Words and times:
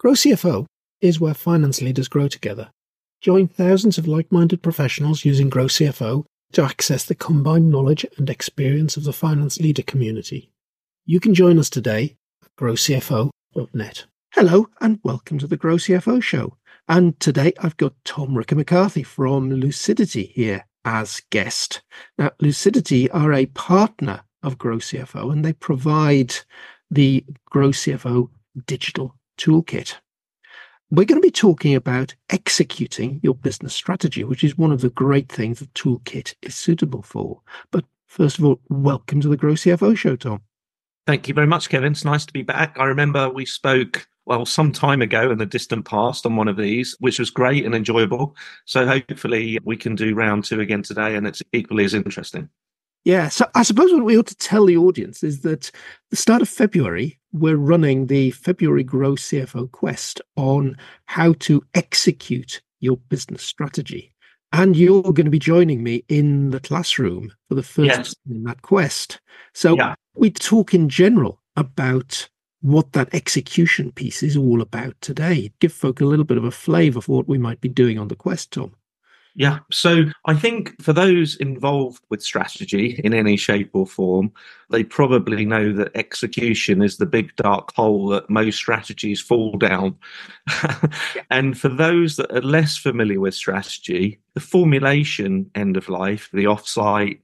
Grow 0.00 0.12
CFO 0.12 0.64
is 1.02 1.20
where 1.20 1.34
finance 1.34 1.82
leaders 1.82 2.08
grow 2.08 2.26
together. 2.26 2.70
Join 3.20 3.46
thousands 3.46 3.98
of 3.98 4.08
like 4.08 4.32
minded 4.32 4.62
professionals 4.62 5.26
using 5.26 5.50
Grow 5.50 5.66
CFO 5.66 6.24
to 6.52 6.62
access 6.64 7.04
the 7.04 7.14
combined 7.14 7.70
knowledge 7.70 8.06
and 8.16 8.30
experience 8.30 8.96
of 8.96 9.04
the 9.04 9.12
finance 9.12 9.60
leader 9.60 9.82
community. 9.82 10.50
You 11.04 11.20
can 11.20 11.34
join 11.34 11.58
us 11.58 11.68
today 11.68 12.16
at 12.42 12.48
growcfo.net. 12.58 14.06
Hello, 14.32 14.70
and 14.80 15.00
welcome 15.04 15.36
to 15.38 15.46
the 15.46 15.58
Grow 15.58 15.76
CFO 15.76 16.22
show. 16.22 16.56
And 16.88 17.20
today 17.20 17.52
I've 17.58 17.76
got 17.76 17.92
Tom 18.06 18.34
Ricca-McCarthy 18.34 19.02
from 19.02 19.50
Lucidity 19.50 20.32
here 20.34 20.64
as 20.86 21.20
guest. 21.28 21.82
Now, 22.16 22.30
Lucidity 22.40 23.10
are 23.10 23.34
a 23.34 23.44
partner 23.44 24.22
of 24.42 24.56
Grow 24.56 24.78
CFO 24.78 25.30
and 25.30 25.44
they 25.44 25.52
provide 25.52 26.36
the 26.90 27.22
Grow 27.50 27.68
CFO 27.68 28.30
digital 28.66 29.14
toolkit. 29.40 29.94
We're 30.90 31.06
going 31.06 31.20
to 31.20 31.26
be 31.26 31.30
talking 31.30 31.74
about 31.74 32.14
executing 32.28 33.20
your 33.22 33.34
business 33.34 33.74
strategy, 33.74 34.22
which 34.24 34.44
is 34.44 34.58
one 34.58 34.72
of 34.72 34.82
the 34.82 34.90
great 34.90 35.28
things 35.28 35.60
the 35.60 35.66
toolkit 35.66 36.34
is 36.42 36.54
suitable 36.54 37.02
for. 37.02 37.40
But 37.70 37.84
first 38.06 38.38
of 38.38 38.44
all, 38.44 38.60
welcome 38.68 39.20
to 39.20 39.28
the 39.28 39.36
Grow 39.36 39.52
CFO 39.52 39.96
show, 39.96 40.16
Tom. 40.16 40.42
Thank 41.06 41.26
you 41.26 41.34
very 41.34 41.46
much, 41.46 41.70
Kevin. 41.70 41.92
It's 41.92 42.04
nice 42.04 42.26
to 42.26 42.32
be 42.32 42.42
back. 42.42 42.76
I 42.78 42.84
remember 42.84 43.30
we 43.30 43.46
spoke, 43.46 44.06
well, 44.26 44.44
some 44.44 44.72
time 44.72 45.00
ago 45.00 45.30
in 45.30 45.38
the 45.38 45.46
distant 45.46 45.86
past 45.86 46.26
on 46.26 46.36
one 46.36 46.48
of 46.48 46.56
these, 46.56 46.94
which 47.00 47.18
was 47.18 47.30
great 47.30 47.64
and 47.64 47.74
enjoyable. 47.74 48.36
So 48.66 48.86
hopefully 48.86 49.58
we 49.64 49.76
can 49.76 49.94
do 49.94 50.14
round 50.14 50.44
two 50.44 50.60
again 50.60 50.82
today 50.82 51.14
and 51.14 51.26
it's 51.26 51.42
equally 51.52 51.84
as 51.84 51.94
interesting. 51.94 52.50
Yeah, 53.04 53.28
so 53.28 53.46
I 53.54 53.62
suppose 53.62 53.92
what 53.92 54.04
we 54.04 54.18
ought 54.18 54.26
to 54.26 54.36
tell 54.36 54.66
the 54.66 54.76
audience 54.76 55.22
is 55.22 55.40
that 55.40 55.70
the 56.10 56.16
start 56.16 56.42
of 56.42 56.48
February, 56.48 57.18
we're 57.32 57.56
running 57.56 58.06
the 58.06 58.30
February 58.32 58.84
Grow 58.84 59.12
CFO 59.12 59.70
Quest 59.70 60.20
on 60.36 60.76
how 61.06 61.32
to 61.40 61.62
execute 61.74 62.60
your 62.80 62.98
business 63.08 63.42
strategy. 63.42 64.14
And 64.52 64.76
you're 64.76 65.02
going 65.02 65.24
to 65.24 65.30
be 65.30 65.38
joining 65.38 65.82
me 65.82 66.04
in 66.08 66.50
the 66.50 66.60
classroom 66.60 67.32
for 67.48 67.54
the 67.54 67.62
first 67.62 67.86
yes. 67.86 68.14
in 68.28 68.42
that 68.44 68.62
quest. 68.62 69.20
So 69.54 69.76
yeah. 69.76 69.94
we 70.16 70.30
talk 70.30 70.74
in 70.74 70.88
general 70.88 71.40
about 71.56 72.28
what 72.60 72.92
that 72.92 73.14
execution 73.14 73.92
piece 73.92 74.22
is 74.22 74.36
all 74.36 74.60
about 74.60 74.94
today. 75.00 75.52
Give 75.60 75.72
folk 75.72 76.00
a 76.00 76.04
little 76.04 76.24
bit 76.24 76.36
of 76.36 76.44
a 76.44 76.50
flavour 76.50 76.98
of 76.98 77.08
what 77.08 77.28
we 77.28 77.38
might 77.38 77.60
be 77.60 77.68
doing 77.68 77.98
on 77.98 78.08
the 78.08 78.16
quest, 78.16 78.50
Tom. 78.50 78.74
Yeah. 79.34 79.60
So 79.70 80.04
I 80.26 80.34
think 80.34 80.80
for 80.82 80.92
those 80.92 81.36
involved 81.36 82.02
with 82.10 82.22
strategy 82.22 83.00
in 83.04 83.14
any 83.14 83.36
shape 83.36 83.70
or 83.72 83.86
form, 83.86 84.32
they 84.70 84.82
probably 84.82 85.44
know 85.44 85.72
that 85.72 85.92
execution 85.94 86.82
is 86.82 86.96
the 86.96 87.06
big 87.06 87.34
dark 87.36 87.72
hole 87.74 88.08
that 88.08 88.28
most 88.28 88.56
strategies 88.56 89.20
fall 89.20 89.56
down. 89.56 89.96
and 91.30 91.58
for 91.58 91.68
those 91.68 92.16
that 92.16 92.30
are 92.32 92.42
less 92.42 92.76
familiar 92.76 93.20
with 93.20 93.34
strategy, 93.34 94.18
the 94.34 94.40
formulation 94.40 95.50
end 95.54 95.76
of 95.76 95.88
life, 95.88 96.28
the 96.32 96.44
offsite, 96.44 97.20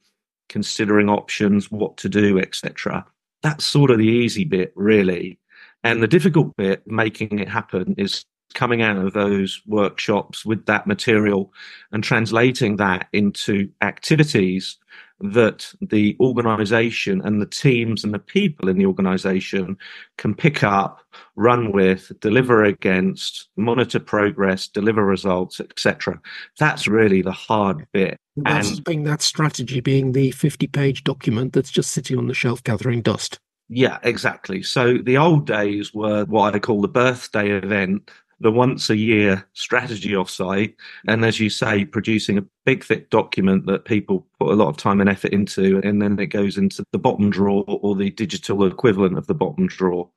considering 0.48 1.08
options, 1.08 1.70
what 1.70 1.96
to 1.98 2.08
do, 2.08 2.38
etc. 2.38 3.04
That's 3.42 3.64
sort 3.64 3.90
of 3.90 3.98
the 3.98 4.06
easy 4.06 4.44
bit, 4.44 4.72
really. 4.76 5.38
And 5.82 6.02
the 6.02 6.08
difficult 6.08 6.56
bit, 6.56 6.86
making 6.86 7.38
it 7.38 7.48
happen, 7.48 7.94
is 7.98 8.24
coming 8.54 8.82
out 8.82 8.96
of 8.96 9.12
those 9.12 9.60
workshops 9.66 10.44
with 10.44 10.66
that 10.66 10.86
material 10.86 11.52
and 11.92 12.02
translating 12.02 12.76
that 12.76 13.08
into 13.12 13.68
activities 13.82 14.78
that 15.20 15.72
the 15.80 16.16
organization 16.20 17.22
and 17.24 17.40
the 17.40 17.46
teams 17.46 18.04
and 18.04 18.12
the 18.12 18.18
people 18.18 18.68
in 18.68 18.76
the 18.76 18.84
organization 18.84 19.76
can 20.18 20.34
pick 20.34 20.62
up, 20.62 21.00
run 21.36 21.72
with, 21.72 22.12
deliver 22.20 22.62
against, 22.64 23.48
monitor 23.56 23.98
progress, 23.98 24.68
deliver 24.68 25.04
results, 25.04 25.58
etc. 25.58 26.20
That's 26.58 26.86
really 26.86 27.22
the 27.22 27.32
hard 27.32 27.86
bit. 27.92 28.18
That's 28.36 28.72
and 28.72 28.84
being 28.84 29.04
that 29.04 29.22
strategy 29.22 29.80
being 29.80 30.12
the 30.12 30.32
50 30.32 30.66
page 30.66 31.02
document 31.02 31.54
that's 31.54 31.70
just 31.70 31.92
sitting 31.92 32.18
on 32.18 32.26
the 32.26 32.34
shelf 32.34 32.62
gathering 32.62 33.00
dust. 33.00 33.38
Yeah, 33.68 33.98
exactly. 34.02 34.62
So 34.62 34.98
the 34.98 35.16
old 35.16 35.46
days 35.46 35.94
were 35.94 36.24
what 36.26 36.54
I 36.54 36.58
call 36.58 36.82
the 36.82 36.88
birthday 36.88 37.50
event 37.50 38.10
the 38.40 38.52
once 38.52 38.90
a 38.90 38.96
year 38.96 39.46
strategy 39.52 40.10
offsite. 40.10 40.74
And 41.08 41.24
as 41.24 41.40
you 41.40 41.50
say, 41.50 41.84
producing 41.84 42.38
a 42.38 42.44
big, 42.64 42.84
thick 42.84 43.10
document 43.10 43.66
that 43.66 43.84
people 43.84 44.26
put 44.38 44.50
a 44.50 44.56
lot 44.56 44.68
of 44.68 44.76
time 44.76 45.00
and 45.00 45.08
effort 45.08 45.32
into, 45.32 45.80
and 45.84 46.02
then 46.02 46.18
it 46.18 46.26
goes 46.26 46.58
into 46.58 46.84
the 46.92 46.98
bottom 46.98 47.30
drawer 47.30 47.64
or 47.66 47.94
the 47.94 48.10
digital 48.10 48.66
equivalent 48.66 49.16
of 49.16 49.26
the 49.26 49.34
bottom 49.34 49.66
drawer. 49.66 50.08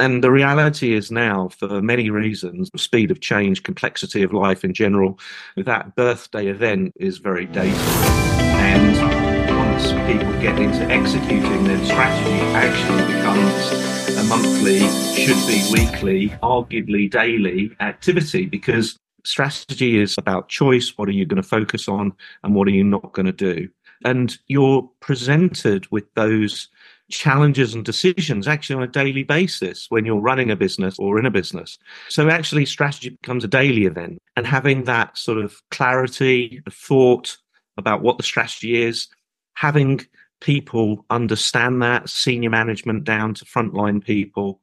And 0.00 0.24
the 0.24 0.30
reality 0.30 0.92
is 0.94 1.12
now, 1.12 1.48
for 1.48 1.80
many 1.80 2.10
reasons, 2.10 2.68
speed 2.76 3.10
of 3.12 3.20
change, 3.20 3.62
complexity 3.62 4.22
of 4.22 4.32
life 4.32 4.64
in 4.64 4.74
general, 4.74 5.20
that 5.56 5.94
birthday 5.94 6.48
event 6.48 6.92
is 6.98 7.18
very 7.18 7.46
dated. 7.46 7.78
And 7.78 9.56
once 9.56 9.92
people 10.12 10.32
get 10.40 10.58
into 10.58 10.82
executing, 10.86 11.64
then 11.64 11.84
strategy 11.84 12.40
actually 12.54 13.14
becomes 13.14 14.03
monthly, 14.28 14.80
should 15.14 15.46
be 15.46 15.62
weekly, 15.72 16.28
arguably 16.42 17.10
daily 17.10 17.70
activity 17.80 18.46
because 18.46 18.98
strategy 19.24 20.00
is 20.00 20.16
about 20.18 20.48
choice. 20.48 20.96
What 20.96 21.08
are 21.08 21.12
you 21.12 21.26
going 21.26 21.42
to 21.42 21.48
focus 21.48 21.88
on 21.88 22.12
and 22.42 22.54
what 22.54 22.68
are 22.68 22.72
you 22.72 22.84
not 22.84 23.12
going 23.12 23.26
to 23.26 23.32
do? 23.32 23.68
And 24.04 24.36
you're 24.48 24.88
presented 25.00 25.90
with 25.90 26.04
those 26.14 26.68
challenges 27.10 27.74
and 27.74 27.84
decisions 27.84 28.48
actually 28.48 28.76
on 28.76 28.82
a 28.82 28.88
daily 28.88 29.22
basis 29.22 29.86
when 29.90 30.04
you're 30.04 30.16
running 30.16 30.50
a 30.50 30.56
business 30.56 30.98
or 30.98 31.18
in 31.18 31.26
a 31.26 31.30
business. 31.30 31.78
So 32.08 32.28
actually 32.28 32.66
strategy 32.66 33.10
becomes 33.10 33.44
a 33.44 33.48
daily 33.48 33.84
event 33.84 34.18
and 34.36 34.46
having 34.46 34.84
that 34.84 35.16
sort 35.16 35.38
of 35.38 35.56
clarity, 35.70 36.62
the 36.64 36.70
thought 36.70 37.36
about 37.76 38.02
what 38.02 38.16
the 38.16 38.22
strategy 38.22 38.82
is, 38.82 39.08
having 39.54 40.00
people 40.40 41.04
understand 41.10 41.82
that, 41.82 42.08
senior 42.08 42.50
management 42.50 43.04
down 43.04 43.34
to 43.34 43.44
frontline 43.44 44.04
people. 44.04 44.60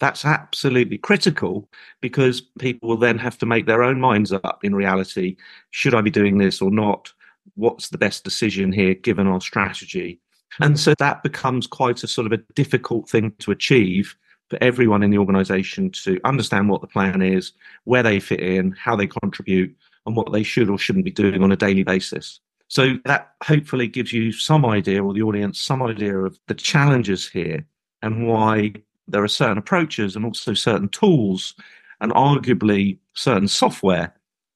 That's 0.00 0.24
absolutely 0.24 0.98
critical 0.98 1.68
because 2.00 2.40
people 2.40 2.88
will 2.88 2.96
then 2.96 3.18
have 3.18 3.38
to 3.38 3.46
make 3.46 3.66
their 3.66 3.82
own 3.82 4.00
minds 4.00 4.32
up 4.32 4.60
in 4.62 4.74
reality. 4.74 5.36
Should 5.70 5.94
I 5.94 6.00
be 6.00 6.10
doing 6.10 6.38
this 6.38 6.62
or 6.62 6.70
not? 6.70 7.12
What's 7.54 7.88
the 7.88 7.98
best 7.98 8.24
decision 8.24 8.72
here 8.72 8.94
given 8.94 9.26
our 9.26 9.40
strategy? 9.40 10.20
And 10.60 10.78
so 10.78 10.94
that 10.98 11.22
becomes 11.22 11.66
quite 11.66 12.02
a 12.02 12.06
sort 12.06 12.26
of 12.26 12.32
a 12.32 12.42
difficult 12.54 13.08
thing 13.08 13.32
to 13.38 13.50
achieve 13.50 14.14
for 14.50 14.58
everyone 14.62 15.02
in 15.02 15.10
the 15.10 15.18
organization 15.18 15.90
to 15.90 16.20
understand 16.24 16.68
what 16.68 16.82
the 16.82 16.86
plan 16.86 17.22
is, 17.22 17.52
where 17.84 18.02
they 18.02 18.20
fit 18.20 18.40
in, 18.40 18.72
how 18.72 18.94
they 18.94 19.06
contribute, 19.06 19.74
and 20.04 20.14
what 20.14 20.30
they 20.32 20.42
should 20.42 20.68
or 20.68 20.76
shouldn't 20.76 21.04
be 21.04 21.10
doing 21.10 21.42
on 21.42 21.52
a 21.52 21.56
daily 21.56 21.84
basis. 21.84 22.40
So 22.72 22.96
that 23.04 23.34
hopefully 23.42 23.86
gives 23.86 24.14
you 24.14 24.32
some 24.32 24.64
idea, 24.64 25.04
or 25.04 25.12
the 25.12 25.20
audience 25.20 25.60
some 25.60 25.82
idea 25.82 26.16
of 26.16 26.38
the 26.46 26.54
challenges 26.54 27.28
here 27.28 27.66
and 28.00 28.26
why 28.26 28.72
there 29.06 29.22
are 29.22 29.28
certain 29.28 29.58
approaches 29.58 30.16
and 30.16 30.24
also 30.24 30.54
certain 30.54 30.88
tools 30.88 31.54
and 32.00 32.12
arguably 32.12 32.96
certain 33.12 33.46
software 33.46 34.14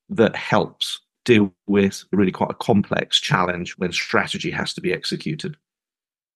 that 0.09 0.35
helps 0.35 0.99
deal 1.27 1.53
with 1.67 2.05
really 2.11 2.33
quite 2.33 2.53
a 2.53 2.55
complex 2.55 3.21
challenge 3.21 3.77
when 3.77 3.93
strategy 3.93 4.51
has 4.51 4.73
to 4.73 4.81
be 4.81 4.95
executed. 4.95 5.59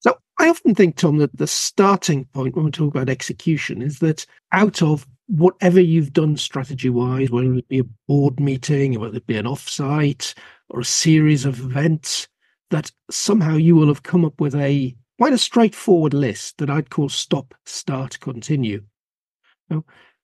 So 0.01 0.19
I 0.39 0.49
often 0.49 0.75
think, 0.75 0.97
Tom, 0.97 1.19
that 1.19 1.37
the 1.37 1.47
starting 1.47 2.25
point 2.27 2.57
when 2.57 2.65
we 2.65 2.71
talk 2.71 2.95
about 2.95 3.09
execution 3.09 3.83
is 3.83 3.99
that 4.01 4.27
out 4.53 4.83
of 4.83 5.07
whatever 5.27 5.81
you've 5.81 6.13
done 6.13 6.37
strategy 6.37 6.91
wise, 6.91 7.31
whether 7.31 7.55
it 7.55 7.69
be 7.69 7.79
a 7.79 7.85
board 8.09 8.41
meeting, 8.41 8.99
whether 8.99 9.17
it 9.17 9.27
be 9.27 9.37
an 9.37 9.47
offsite, 9.47 10.35
or 10.71 10.81
a 10.81 10.85
series 10.85 11.45
of 11.45 11.61
events 11.61 12.29
that 12.71 12.91
somehow 13.11 13.57
you 13.57 13.77
will 13.77 13.89
have 13.89 14.03
come 14.03 14.25
up 14.25 14.41
with 14.41 14.55
a 14.55 14.95
quite 15.19 15.33
a 15.33 15.39
straightforward 15.39 16.15
list 16.15 16.59
that 16.59 16.71
I'd 16.71 16.91
call 16.91 17.09
stop, 17.09 17.55
start, 17.67 18.19
continue. 18.21 18.83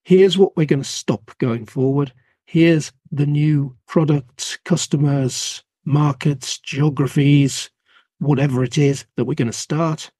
Here's 0.04 0.38
what 0.38 0.56
we're 0.56 0.66
going 0.66 0.82
to 0.82 0.88
stop 0.88 1.36
going 1.38 1.66
forward. 1.66 2.12
Here's 2.46 2.92
the 3.10 3.26
new 3.26 3.76
products, 3.86 4.56
customers, 4.64 5.62
markets, 5.84 6.58
geographies, 6.58 7.70
whatever 8.18 8.64
it 8.64 8.78
is 8.78 9.04
that 9.16 9.24
we're 9.24 9.34
going 9.34 9.46
to 9.46 9.52
start. 9.52 10.10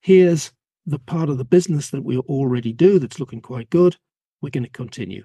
Here's 0.00 0.52
the 0.86 0.98
part 0.98 1.28
of 1.28 1.38
the 1.38 1.44
business 1.44 1.90
that 1.90 2.04
we 2.04 2.18
already 2.18 2.72
do 2.72 2.98
that's 2.98 3.20
looking 3.20 3.40
quite 3.40 3.70
good. 3.70 3.96
We're 4.42 4.50
going 4.50 4.64
to 4.64 4.70
continue. 4.70 5.24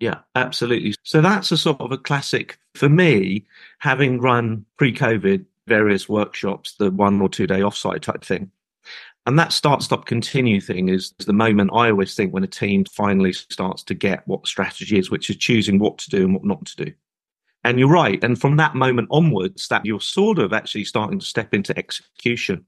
Yeah, 0.00 0.20
absolutely. 0.34 0.94
So 1.02 1.20
that's 1.20 1.50
a 1.52 1.56
sort 1.56 1.80
of 1.80 1.92
a 1.92 1.98
classic 1.98 2.58
for 2.74 2.88
me, 2.88 3.46
having 3.78 4.20
run 4.20 4.64
pre 4.76 4.92
COVID 4.92 5.44
various 5.66 6.08
workshops, 6.08 6.74
the 6.74 6.90
one 6.90 7.20
or 7.20 7.28
two 7.28 7.46
day 7.46 7.60
offsite 7.60 8.00
type 8.00 8.24
thing. 8.24 8.50
And 9.26 9.38
that 9.38 9.52
start, 9.52 9.82
stop, 9.82 10.06
continue 10.06 10.60
thing 10.60 10.88
is 10.88 11.12
the 11.18 11.34
moment 11.34 11.70
I 11.74 11.90
always 11.90 12.14
think 12.14 12.32
when 12.32 12.44
a 12.44 12.48
team 12.48 12.86
finally 12.86 13.34
starts 13.34 13.82
to 13.84 13.94
get 13.94 14.26
what 14.26 14.46
strategy 14.46 14.98
is, 14.98 15.10
which 15.10 15.28
is 15.28 15.36
choosing 15.36 15.78
what 15.78 15.98
to 15.98 16.10
do 16.10 16.24
and 16.24 16.32
what 16.32 16.44
not 16.44 16.64
to 16.64 16.84
do. 16.86 16.92
And 17.64 17.78
you're 17.78 17.88
right. 17.88 18.22
And 18.22 18.40
from 18.40 18.56
that 18.56 18.74
moment 18.74 19.08
onwards, 19.10 19.68
that 19.68 19.84
you're 19.84 20.00
sort 20.00 20.38
of 20.38 20.52
actually 20.52 20.84
starting 20.84 21.18
to 21.18 21.26
step 21.26 21.52
into 21.52 21.76
execution. 21.76 22.64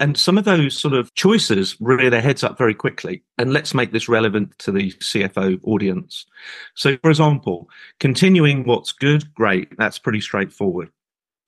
And 0.00 0.16
some 0.16 0.38
of 0.38 0.44
those 0.44 0.76
sort 0.76 0.94
of 0.94 1.14
choices 1.14 1.76
rear 1.80 2.10
their 2.10 2.20
heads 2.20 2.42
up 2.42 2.58
very 2.58 2.74
quickly. 2.74 3.22
And 3.38 3.52
let's 3.52 3.74
make 3.74 3.92
this 3.92 4.08
relevant 4.08 4.58
to 4.60 4.72
the 4.72 4.90
CFO 4.92 5.60
audience. 5.62 6.26
So, 6.74 6.96
for 6.98 7.10
example, 7.10 7.68
continuing 8.00 8.64
what's 8.64 8.92
good, 8.92 9.32
great. 9.34 9.68
That's 9.78 9.98
pretty 9.98 10.20
straightforward. 10.20 10.90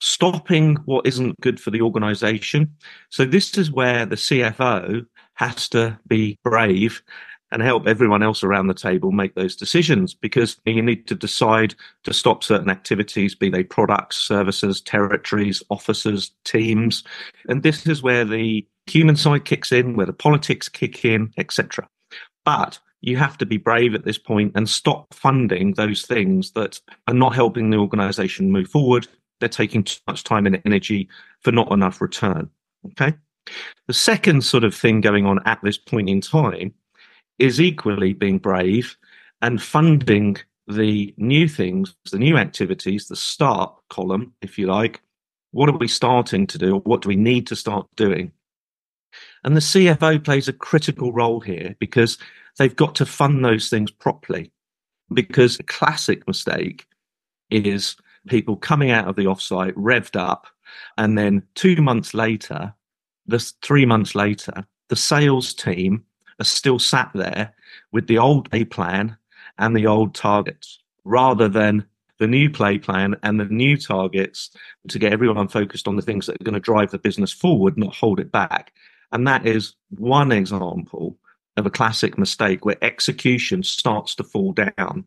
Stopping 0.00 0.76
what 0.84 1.06
isn't 1.06 1.40
good 1.40 1.58
for 1.58 1.70
the 1.70 1.80
organization. 1.80 2.76
So, 3.10 3.24
this 3.24 3.58
is 3.58 3.72
where 3.72 4.06
the 4.06 4.16
CFO 4.16 5.04
has 5.34 5.68
to 5.70 5.98
be 6.06 6.38
brave 6.44 7.02
and 7.52 7.62
help 7.62 7.86
everyone 7.86 8.22
else 8.22 8.42
around 8.42 8.66
the 8.66 8.74
table 8.74 9.12
make 9.12 9.34
those 9.34 9.54
decisions 9.54 10.14
because 10.14 10.56
you 10.64 10.82
need 10.82 11.06
to 11.06 11.14
decide 11.14 11.74
to 12.02 12.12
stop 12.12 12.42
certain 12.42 12.70
activities, 12.70 13.34
be 13.34 13.48
they 13.48 13.62
products, 13.62 14.16
services, 14.16 14.80
territories, 14.80 15.62
officers, 15.70 16.32
teams. 16.44 17.04
And 17.48 17.62
this 17.62 17.86
is 17.86 18.02
where 18.02 18.24
the 18.24 18.66
human 18.86 19.16
side 19.16 19.44
kicks 19.44 19.72
in, 19.72 19.96
where 19.96 20.06
the 20.06 20.12
politics 20.12 20.68
kick 20.68 21.04
in, 21.04 21.32
etc. 21.38 21.88
But 22.44 22.78
you 23.00 23.16
have 23.16 23.38
to 23.38 23.46
be 23.46 23.56
brave 23.56 23.94
at 23.94 24.04
this 24.04 24.18
point 24.18 24.52
and 24.54 24.68
stop 24.68 25.12
funding 25.14 25.74
those 25.74 26.02
things 26.02 26.52
that 26.52 26.80
are 27.06 27.14
not 27.14 27.34
helping 27.34 27.70
the 27.70 27.76
organization 27.76 28.50
move 28.50 28.68
forward. 28.68 29.06
They're 29.38 29.48
taking 29.48 29.84
too 29.84 30.00
much 30.08 30.24
time 30.24 30.46
and 30.46 30.60
energy 30.64 31.08
for 31.42 31.52
not 31.52 31.70
enough 31.70 32.00
return. 32.00 32.50
Okay. 32.86 33.14
The 33.86 33.94
second 33.94 34.42
sort 34.42 34.64
of 34.64 34.74
thing 34.74 35.00
going 35.00 35.26
on 35.26 35.40
at 35.46 35.60
this 35.62 35.78
point 35.78 36.08
in 36.08 36.20
time 36.20 36.74
is 37.38 37.60
equally 37.60 38.12
being 38.12 38.38
brave 38.38 38.96
and 39.42 39.62
funding 39.62 40.36
the 40.68 41.14
new 41.16 41.48
things, 41.48 41.94
the 42.10 42.18
new 42.18 42.36
activities, 42.36 43.08
the 43.08 43.16
start 43.16 43.74
column, 43.88 44.32
if 44.42 44.58
you 44.58 44.66
like. 44.66 45.00
What 45.52 45.68
are 45.68 45.76
we 45.76 45.88
starting 45.88 46.46
to 46.48 46.58
do? 46.58 46.78
What 46.78 47.02
do 47.02 47.08
we 47.08 47.16
need 47.16 47.46
to 47.48 47.56
start 47.56 47.86
doing? 47.96 48.32
And 49.44 49.56
the 49.56 49.60
CFO 49.60 50.22
plays 50.24 50.48
a 50.48 50.52
critical 50.52 51.12
role 51.12 51.40
here 51.40 51.76
because 51.78 52.18
they've 52.58 52.74
got 52.74 52.94
to 52.96 53.06
fund 53.06 53.44
those 53.44 53.68
things 53.68 53.90
properly. 53.90 54.50
Because 55.12 55.58
a 55.58 55.62
classic 55.62 56.26
mistake 56.26 56.86
is 57.50 57.96
people 58.26 58.56
coming 58.56 58.90
out 58.90 59.06
of 59.06 59.14
the 59.14 59.24
offsite 59.24 59.74
revved 59.74 60.18
up, 60.18 60.48
and 60.98 61.16
then 61.16 61.44
two 61.54 61.80
months 61.80 62.12
later, 62.12 62.74
this 63.26 63.52
three 63.62 63.86
months 63.86 64.16
later, 64.16 64.66
the 64.88 64.96
sales 64.96 65.54
team 65.54 66.04
are 66.40 66.44
still 66.44 66.78
sat 66.78 67.10
there 67.14 67.54
with 67.92 68.06
the 68.06 68.18
old 68.18 68.50
play 68.50 68.64
plan 68.64 69.16
and 69.58 69.76
the 69.76 69.86
old 69.86 70.14
targets 70.14 70.80
rather 71.04 71.48
than 71.48 71.86
the 72.18 72.26
new 72.26 72.50
play 72.50 72.78
plan 72.78 73.14
and 73.22 73.38
the 73.38 73.44
new 73.46 73.76
targets 73.76 74.50
to 74.88 74.98
get 74.98 75.12
everyone 75.12 75.48
focused 75.48 75.86
on 75.86 75.96
the 75.96 76.02
things 76.02 76.26
that 76.26 76.40
are 76.40 76.44
going 76.44 76.54
to 76.54 76.60
drive 76.60 76.90
the 76.90 76.98
business 76.98 77.32
forward, 77.32 77.76
not 77.76 77.94
hold 77.94 78.20
it 78.20 78.32
back. 78.32 78.72
And 79.12 79.26
that 79.26 79.46
is 79.46 79.74
one 79.90 80.32
example 80.32 81.16
of 81.56 81.66
a 81.66 81.70
classic 81.70 82.18
mistake 82.18 82.64
where 82.64 82.82
execution 82.82 83.62
starts 83.62 84.14
to 84.16 84.24
fall 84.24 84.52
down. 84.52 85.04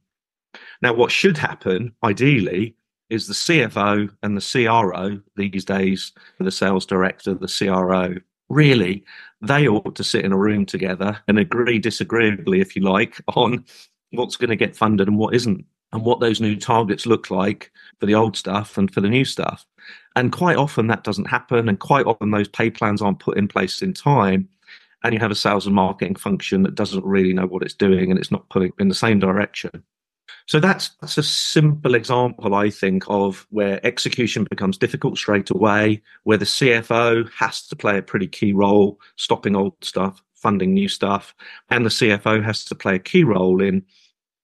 Now, 0.81 0.93
what 0.93 1.11
should 1.11 1.37
happen, 1.37 1.93
ideally, 2.03 2.75
is 3.09 3.27
the 3.27 3.33
CFO 3.33 4.09
and 4.21 4.37
the 4.37 4.65
CRO 4.65 5.19
these 5.35 5.65
days, 5.65 6.11
the 6.39 6.51
sales 6.51 6.85
director, 6.85 7.33
the 7.33 7.47
CRO, 7.47 8.15
really 8.49 9.03
they 9.41 9.67
ought 9.67 9.95
to 9.95 10.03
sit 10.03 10.25
in 10.25 10.31
a 10.31 10.37
room 10.37 10.65
together 10.65 11.19
and 11.27 11.39
agree 11.39 11.79
disagreeably, 11.79 12.59
if 12.59 12.75
you 12.75 12.81
like, 12.81 13.21
on 13.35 13.63
what's 14.11 14.35
going 14.35 14.49
to 14.49 14.55
get 14.55 14.75
funded 14.75 15.07
and 15.07 15.17
what 15.17 15.33
isn't, 15.33 15.65
and 15.91 16.03
what 16.03 16.19
those 16.19 16.41
new 16.41 16.55
targets 16.55 17.05
look 17.05 17.31
like 17.31 17.71
for 17.99 18.05
the 18.05 18.15
old 18.15 18.37
stuff 18.37 18.77
and 18.77 18.93
for 18.93 19.01
the 19.01 19.09
new 19.09 19.25
stuff. 19.25 19.65
And 20.15 20.31
quite 20.31 20.57
often 20.57 20.87
that 20.87 21.03
doesn't 21.03 21.25
happen, 21.25 21.69
and 21.69 21.79
quite 21.79 22.05
often 22.05 22.31
those 22.31 22.47
pay 22.47 22.69
plans 22.69 23.01
aren't 23.01 23.19
put 23.19 23.37
in 23.37 23.47
place 23.47 23.81
in 23.81 23.93
time. 23.93 24.49
And 25.03 25.13
you 25.13 25.19
have 25.21 25.31
a 25.31 25.35
sales 25.35 25.65
and 25.65 25.75
marketing 25.75 26.15
function 26.15 26.63
that 26.63 26.75
doesn't 26.75 27.05
really 27.05 27.31
know 27.31 27.47
what 27.47 27.63
it's 27.63 27.73
doing 27.73 28.11
and 28.11 28.19
it's 28.19 28.31
not 28.31 28.49
pulling 28.49 28.73
in 28.79 28.89
the 28.89 28.95
same 28.95 29.17
direction. 29.17 29.83
So 30.49 30.59
that's 30.59 30.89
that's 30.99 31.19
a 31.19 31.21
simple 31.21 31.93
example, 31.93 32.55
I 32.55 32.71
think, 32.71 33.03
of 33.07 33.45
where 33.51 33.85
execution 33.85 34.47
becomes 34.49 34.79
difficult 34.79 35.19
straight 35.19 35.51
away, 35.51 36.01
where 36.23 36.39
the 36.39 36.45
CFO 36.45 37.29
has 37.33 37.67
to 37.67 37.75
play 37.75 37.99
a 37.99 38.01
pretty 38.01 38.25
key 38.25 38.51
role, 38.51 38.99
stopping 39.15 39.55
old 39.55 39.75
stuff, 39.83 40.23
funding 40.33 40.73
new 40.73 40.87
stuff, 40.87 41.35
and 41.69 41.85
the 41.85 41.91
CFO 41.91 42.43
has 42.43 42.65
to 42.65 42.73
play 42.73 42.95
a 42.95 42.99
key 42.99 43.23
role 43.23 43.61
in 43.61 43.85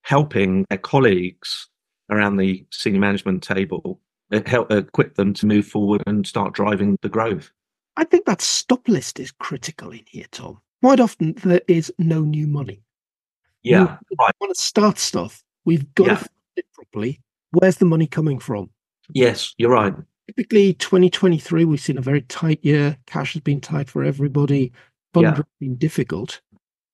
helping 0.03 0.67
their 0.69 0.77
colleagues 0.77 1.69
around 2.11 2.37
the 2.37 2.63
senior 2.69 2.99
management 2.99 3.41
table 3.41 3.99
uh, 4.31 4.41
help 4.45 4.71
equip 4.71 5.15
them 5.15 5.33
to 5.33 5.47
move 5.47 5.65
forward 5.65 6.03
and 6.05 6.27
start 6.27 6.53
driving 6.53 6.99
the 7.01 7.09
growth. 7.09 7.51
I 7.97 8.03
think 8.03 8.25
that 8.25 8.43
stop 8.43 8.87
list 8.87 9.19
is 9.19 9.31
critical 9.31 9.89
in 9.89 10.03
here, 10.07 10.27
Tom. 10.29 10.61
Quite 10.83 10.99
often 10.99 11.33
there 11.43 11.61
is 11.67 11.91
no 11.97 12.19
new 12.19 12.45
money. 12.45 12.83
Yeah, 13.63 13.97
you 14.11 14.17
right. 14.19 14.35
want 14.39 14.55
to 14.55 14.61
start 14.61 14.99
stuff 14.99 15.41
We've 15.65 15.93
got 15.95 16.07
yeah. 16.07 16.15
to 16.15 16.29
it 16.57 16.65
properly. 16.73 17.21
Where's 17.51 17.77
the 17.77 17.85
money 17.85 18.07
coming 18.07 18.39
from? 18.39 18.69
Yes, 19.13 19.53
you're 19.57 19.71
right. 19.71 19.93
Typically, 20.27 20.73
2023, 20.73 21.65
we've 21.65 21.79
seen 21.79 21.97
a 21.97 22.01
very 22.01 22.21
tight 22.21 22.59
year. 22.63 22.97
Cash 23.05 23.33
has 23.33 23.41
been 23.41 23.61
tight 23.61 23.89
for 23.89 24.03
everybody. 24.03 24.71
Fund 25.13 25.37
yeah. 25.37 25.43
been 25.59 25.75
difficult. 25.75 26.41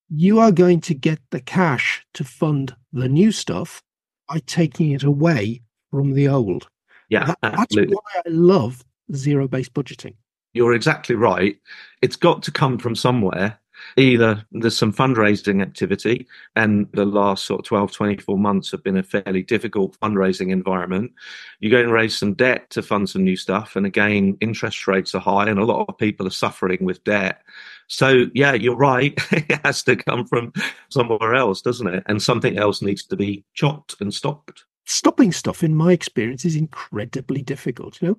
You 0.10 0.40
are 0.40 0.52
going 0.52 0.82
to 0.82 0.94
get 0.94 1.20
the 1.30 1.40
cash 1.40 2.06
to 2.14 2.24
fund 2.24 2.76
the 2.92 3.08
new 3.08 3.32
stuff 3.32 3.82
by 4.28 4.40
taking 4.46 4.92
it 4.92 5.04
away 5.04 5.62
from 5.90 6.14
the 6.14 6.28
old. 6.28 6.68
Yeah, 7.10 7.26
that, 7.26 7.38
that's 7.42 7.76
why 7.76 8.22
I 8.26 8.30
love 8.30 8.84
zero 9.14 9.48
based 9.48 9.74
budgeting. 9.74 10.16
You're 10.54 10.74
exactly 10.74 11.16
right. 11.16 11.58
It's 12.02 12.18
got 12.18 12.44
to 12.44 12.52
come 12.52 12.78
from 12.78 12.96
somewhere 12.96 13.58
either 13.98 14.45
there's 14.51 14.78
some 14.78 14.94
fundraising 14.94 15.62
activity 15.62 16.28
and 16.56 16.88
the 16.94 17.06
last 17.06 17.45
sort 17.45 17.60
of 17.60 17.66
12 17.66 17.92
24 17.92 18.38
months 18.38 18.72
have 18.72 18.83
been 18.83 18.98
a 18.98 19.04
fairly 19.04 19.44
difficult 19.44 20.00
fundraising 20.00 20.51
environment. 20.51 21.12
You 21.60 21.69
go 21.69 21.81
and 21.81 21.92
raise 21.92 22.18
some 22.18 22.33
debt 22.33 22.69
to 22.72 22.81
fund 22.81 23.10
some 23.10 23.24
new 23.24 23.36
stuff 23.36 23.75
and 23.75 23.86
again 23.86 24.38
interest 24.42 24.88
rates 24.88 25.16
are 25.16 25.19
high 25.19 25.50
and 25.50 25.60
a 25.60 25.66
lot 25.66 25.86
of 25.88 25.98
people 25.98 26.28
are 26.28 26.31
suffering 26.31 26.83
with 26.86 27.04
debt. 27.04 27.42
So 27.88 28.25
yeah 28.33 28.54
you're 28.54 28.75
right. 28.75 29.19
It 29.31 29.60
has 29.66 29.84
to 29.84 29.95
come 29.95 30.25
from 30.25 30.54
somewhere 30.89 31.36
else 31.36 31.62
doesn't 31.62 31.88
it? 31.88 32.04
And 32.06 32.22
something 32.22 32.57
else 32.57 32.81
needs 32.81 33.04
to 33.06 33.16
be 33.16 33.44
chopped 33.54 33.95
and 34.00 34.13
stopped. 34.13 34.66
Stopping 34.86 35.31
stuff 35.31 35.63
in 35.63 35.75
my 35.75 35.92
experience 35.92 36.45
is 36.45 36.56
incredibly 36.56 37.42
difficult 37.42 38.01
you 38.01 38.10
know? 38.10 38.18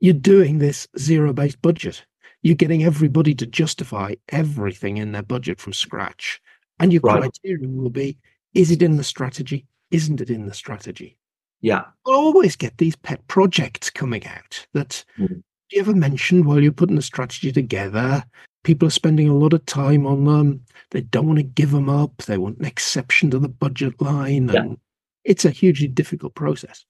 You're 0.00 0.14
doing 0.14 0.58
this 0.58 0.86
zero 0.98 1.32
based 1.32 1.62
budget 1.62 2.04
you're 2.44 2.54
getting 2.54 2.84
everybody 2.84 3.34
to 3.34 3.46
justify 3.46 4.14
everything 4.28 4.98
in 4.98 5.12
their 5.12 5.22
budget 5.22 5.58
from 5.58 5.72
scratch. 5.72 6.40
And 6.78 6.92
your 6.92 7.00
right. 7.02 7.20
criterion 7.20 7.76
will 7.76 7.90
be 7.90 8.18
is 8.52 8.70
it 8.70 8.82
in 8.82 8.98
the 8.98 9.04
strategy? 9.04 9.66
Isn't 9.90 10.20
it 10.20 10.30
in 10.30 10.46
the 10.46 10.54
strategy? 10.54 11.16
Yeah. 11.60 11.84
I'll 12.06 12.14
always 12.14 12.54
get 12.54 12.78
these 12.78 12.94
pet 12.94 13.26
projects 13.26 13.90
coming 13.90 14.26
out 14.26 14.66
that 14.74 15.04
mm. 15.18 15.42
you 15.70 15.80
ever 15.80 15.94
mentioned 15.94 16.44
while 16.44 16.60
you're 16.60 16.70
putting 16.70 16.96
the 16.96 17.02
strategy 17.02 17.50
together. 17.50 18.22
People 18.62 18.88
are 18.88 18.92
spending 18.92 19.28
a 19.28 19.34
lot 19.34 19.54
of 19.54 19.64
time 19.66 20.06
on 20.06 20.24
them. 20.24 20.62
They 20.90 21.00
don't 21.00 21.26
want 21.26 21.38
to 21.38 21.44
give 21.44 21.70
them 21.70 21.88
up. 21.88 22.16
They 22.24 22.38
want 22.38 22.58
an 22.58 22.66
exception 22.66 23.30
to 23.30 23.38
the 23.38 23.48
budget 23.48 24.00
line. 24.00 24.50
And 24.50 24.70
yeah. 24.70 24.76
it's 25.24 25.46
a 25.46 25.50
hugely 25.50 25.88
difficult 25.88 26.34
process. 26.34 26.84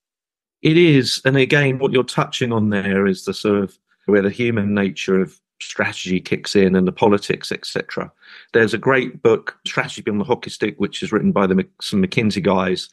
It 0.63 0.77
is. 0.77 1.23
And 1.25 1.37
again, 1.37 1.79
what 1.79 1.93
you're 1.93 2.03
touching 2.03 2.53
on 2.53 2.71
there 2.71 3.07
is 3.07 3.25
the 3.25 3.35
sort 3.35 3.63
of 3.63 3.79
where 4.07 4.23
the 4.23 4.31
human 4.31 4.75
nature 4.75 5.21
of 5.21 5.39
strategy 5.61 6.21
kicks 6.21 6.57
in 6.57 6.75
and 6.75 6.87
the 6.87 6.93
politics, 6.93 7.53
etc. 7.53 8.11
There's 8.53 8.75
a 8.75 8.79
great 8.79 9.23
book, 9.23 9.59
Strategy 9.67 10.03
Beyond 10.03 10.21
the 10.21 10.25
Hockey 10.25 10.51
Stick, 10.51 10.75
which 10.79 11.03
is 11.03 11.13
written 11.13 11.33
by 11.33 11.47
the, 11.47 11.67
some 11.81 12.03
McKinsey 12.03 12.43
guys. 12.43 12.89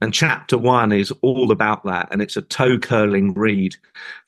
And 0.00 0.14
chapter 0.14 0.58
one 0.58 0.92
is 0.92 1.12
all 1.22 1.50
about 1.50 1.84
that. 1.84 2.08
And 2.10 2.20
it's 2.22 2.36
a 2.36 2.42
toe 2.42 2.78
curling 2.78 3.34
read 3.34 3.76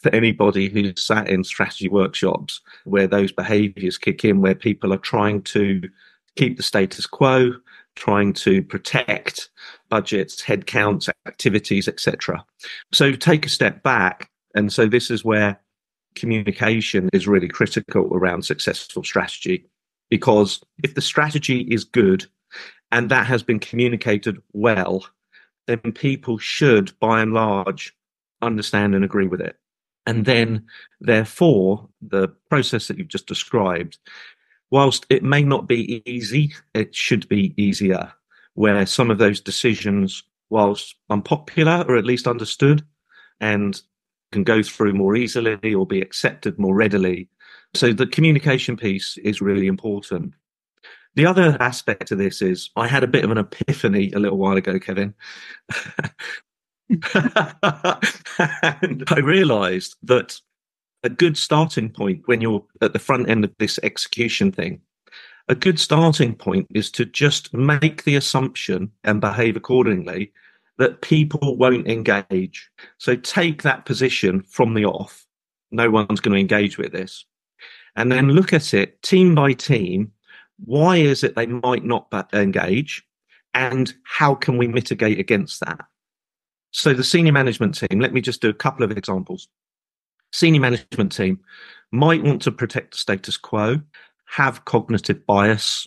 for 0.01 0.15
anybody 0.15 0.69
who's 0.69 1.05
sat 1.05 1.29
in 1.29 1.45
strategy 1.45 1.89
workshops 1.89 2.61
where 2.85 3.07
those 3.07 3.33
behaviors 3.33 3.99
kick 3.99 4.25
in, 4.25 4.41
where 4.41 4.55
people 4.55 4.93
are 4.93 4.99
trying 4.99 5.43
to 5.43 5.83
keep 6.37 6.57
the 6.57 6.63
status 6.63 7.07
quo, 7.07 7.53
trying 7.95 8.33
to 8.33 8.63
protect 8.63 9.51
budgets, 9.89 10.43
headcounts, 10.43 11.09
activities, 11.27 11.89
etc. 11.89 12.45
So 12.93 13.13
take 13.13 13.47
a 13.47 13.51
step 13.51 13.83
back. 13.83 14.31
And 14.55 14.73
so 14.73 14.87
this 14.87 15.11
is 15.11 15.25
where 15.25 15.61
communication 16.15 17.09
is 17.13 17.29
really 17.29 17.49
critical 17.49 18.09
around 18.13 18.45
successful 18.45 19.05
strategy 19.05 19.67
because 20.11 20.61
if 20.83 20.95
the 20.95 21.01
strategy 21.01 21.63
is 21.63 21.85
good 21.85 22.27
and 22.91 23.11
that 23.11 23.27
has 23.27 23.43
been 23.43 23.59
communicated 23.59 24.41
well, 24.53 25.07
then 25.67 25.79
people 25.95 26.39
should, 26.39 26.93
by 27.01 27.23
and 27.23 27.33
large, 27.33 27.97
understand 28.43 28.95
and 28.95 29.05
agree 29.05 29.27
with 29.27 29.41
it. 29.41 29.57
And 30.07 30.25
then, 30.25 30.67
therefore, 31.01 31.89
the 32.01 32.29
process 32.51 32.89
that 32.89 32.99
you've 32.99 33.09
just 33.09 33.27
described, 33.27 33.99
whilst 34.71 35.07
it 35.09 35.23
may 35.23 35.43
not 35.43 35.69
be 35.69 36.03
easy, 36.05 36.55
it 36.75 36.95
should 36.95 37.29
be 37.29 37.55
easier, 37.57 38.13
where 38.55 38.85
some 38.85 39.11
of 39.11 39.19
those 39.19 39.41
decisions, 39.41 40.25
whilst 40.51 40.97
unpopular 41.09 41.85
or 41.89 41.97
at 41.97 42.05
least 42.05 42.27
understood, 42.27 42.85
and 43.41 43.81
can 44.33 44.43
go 44.45 44.63
through 44.63 44.95
more 44.95 45.15
easily 45.15 45.75
or 45.75 45.87
be 45.87 46.01
accepted 46.01 46.59
more 46.59 46.75
readily, 46.75 47.29
So 47.75 47.93
the 47.93 48.07
communication 48.07 48.77
piece 48.77 49.17
is 49.19 49.41
really 49.41 49.67
important. 49.67 50.35
The 51.15 51.27
other 51.27 51.57
aspect 51.61 52.11
of 52.11 52.19
this 52.19 52.43
is 52.43 52.71
I 52.77 52.87
had 52.89 53.05
a 53.05 53.07
bit 53.09 53.25
of 53.25 53.31
an 53.31 53.39
epiphany 53.39 54.13
a 54.13 54.19
little 54.19 54.39
while 54.39 54.57
ago, 54.57 54.79
Kevin. 54.79 55.15
and 56.89 57.03
I 59.09 59.21
realized 59.23 59.97
that 60.03 60.41
a 61.03 61.09
good 61.09 61.37
starting 61.37 61.91
point 61.91 62.23
when 62.27 62.41
you're 62.41 62.65
at 62.81 62.93
the 62.93 62.99
front 62.99 63.29
end 63.29 63.45
of 63.45 63.53
this 63.59 63.79
execution 63.83 64.53
thing, 64.53 64.81
a 65.49 65.55
good 65.55 65.79
starting 65.79 66.35
point 66.35 66.67
is 66.75 66.91
to 66.93 67.05
just 67.05 67.53
make 67.53 68.05
the 68.05 68.17
assumption 68.17 68.91
and 69.05 69.21
behave 69.21 69.57
accordingly 69.57 70.33
that 70.79 71.03
people 71.03 71.57
won't 71.57 71.87
engage. 71.87 72.69
So 72.99 73.17
take 73.17 73.63
that 73.63 73.85
position 73.85 74.43
from 74.43 74.75
the 74.75 74.85
off. 74.85 75.27
No 75.71 75.91
one's 75.91 76.21
going 76.21 76.35
to 76.35 76.41
engage 76.41 76.79
with 76.79 76.93
this. 76.93 77.25
And 77.97 78.11
then 78.11 78.31
look 78.31 78.53
at 78.53 78.73
it 78.75 79.03
team 79.03 79.35
by 79.35 79.53
team. 79.53 80.13
Why 80.65 80.97
is 80.97 81.25
it 81.25 81.35
they 81.35 81.47
might 81.47 81.85
not 81.85 82.09
engage? 82.33 83.05
And 83.55 83.93
how 84.05 84.35
can 84.35 84.57
we 84.57 84.67
mitigate 84.67 85.19
against 85.19 85.61
that? 85.61 85.81
So 86.71 86.95
the 86.95 87.05
senior 87.05 87.33
management 87.33 87.75
team, 87.79 88.01
let 88.01 88.15
me 88.15 88.23
just 88.23 88.41
do 88.41 88.49
a 88.49 88.55
couple 88.55 88.83
of 88.83 88.91
examples. 88.91 89.49
Senior 90.33 90.61
management 90.61 91.13
team 91.13 91.41
might 91.91 92.23
want 92.23 92.41
to 92.43 92.53
protect 92.53 92.93
the 92.93 92.99
status 92.99 93.37
quo, 93.37 93.81
have 94.25 94.65
cognitive 94.65 95.27
bias, 95.27 95.87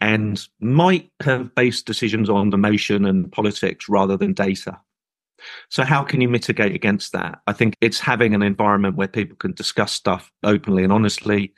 and 0.00 0.46
might 0.60 1.10
have 1.22 1.54
based 1.54 1.86
decisions 1.86 2.28
on 2.28 2.52
emotion 2.52 3.04
and 3.04 3.30
politics 3.30 3.88
rather 3.88 4.16
than 4.16 4.32
data. 4.32 4.78
So, 5.68 5.84
how 5.84 6.02
can 6.02 6.20
you 6.20 6.28
mitigate 6.28 6.74
against 6.74 7.12
that? 7.12 7.40
I 7.46 7.52
think 7.52 7.74
it's 7.80 8.00
having 8.00 8.34
an 8.34 8.42
environment 8.42 8.96
where 8.96 9.08
people 9.08 9.36
can 9.36 9.52
discuss 9.52 9.92
stuff 9.92 10.30
openly 10.42 10.84
and 10.84 10.92
honestly. 10.92 11.52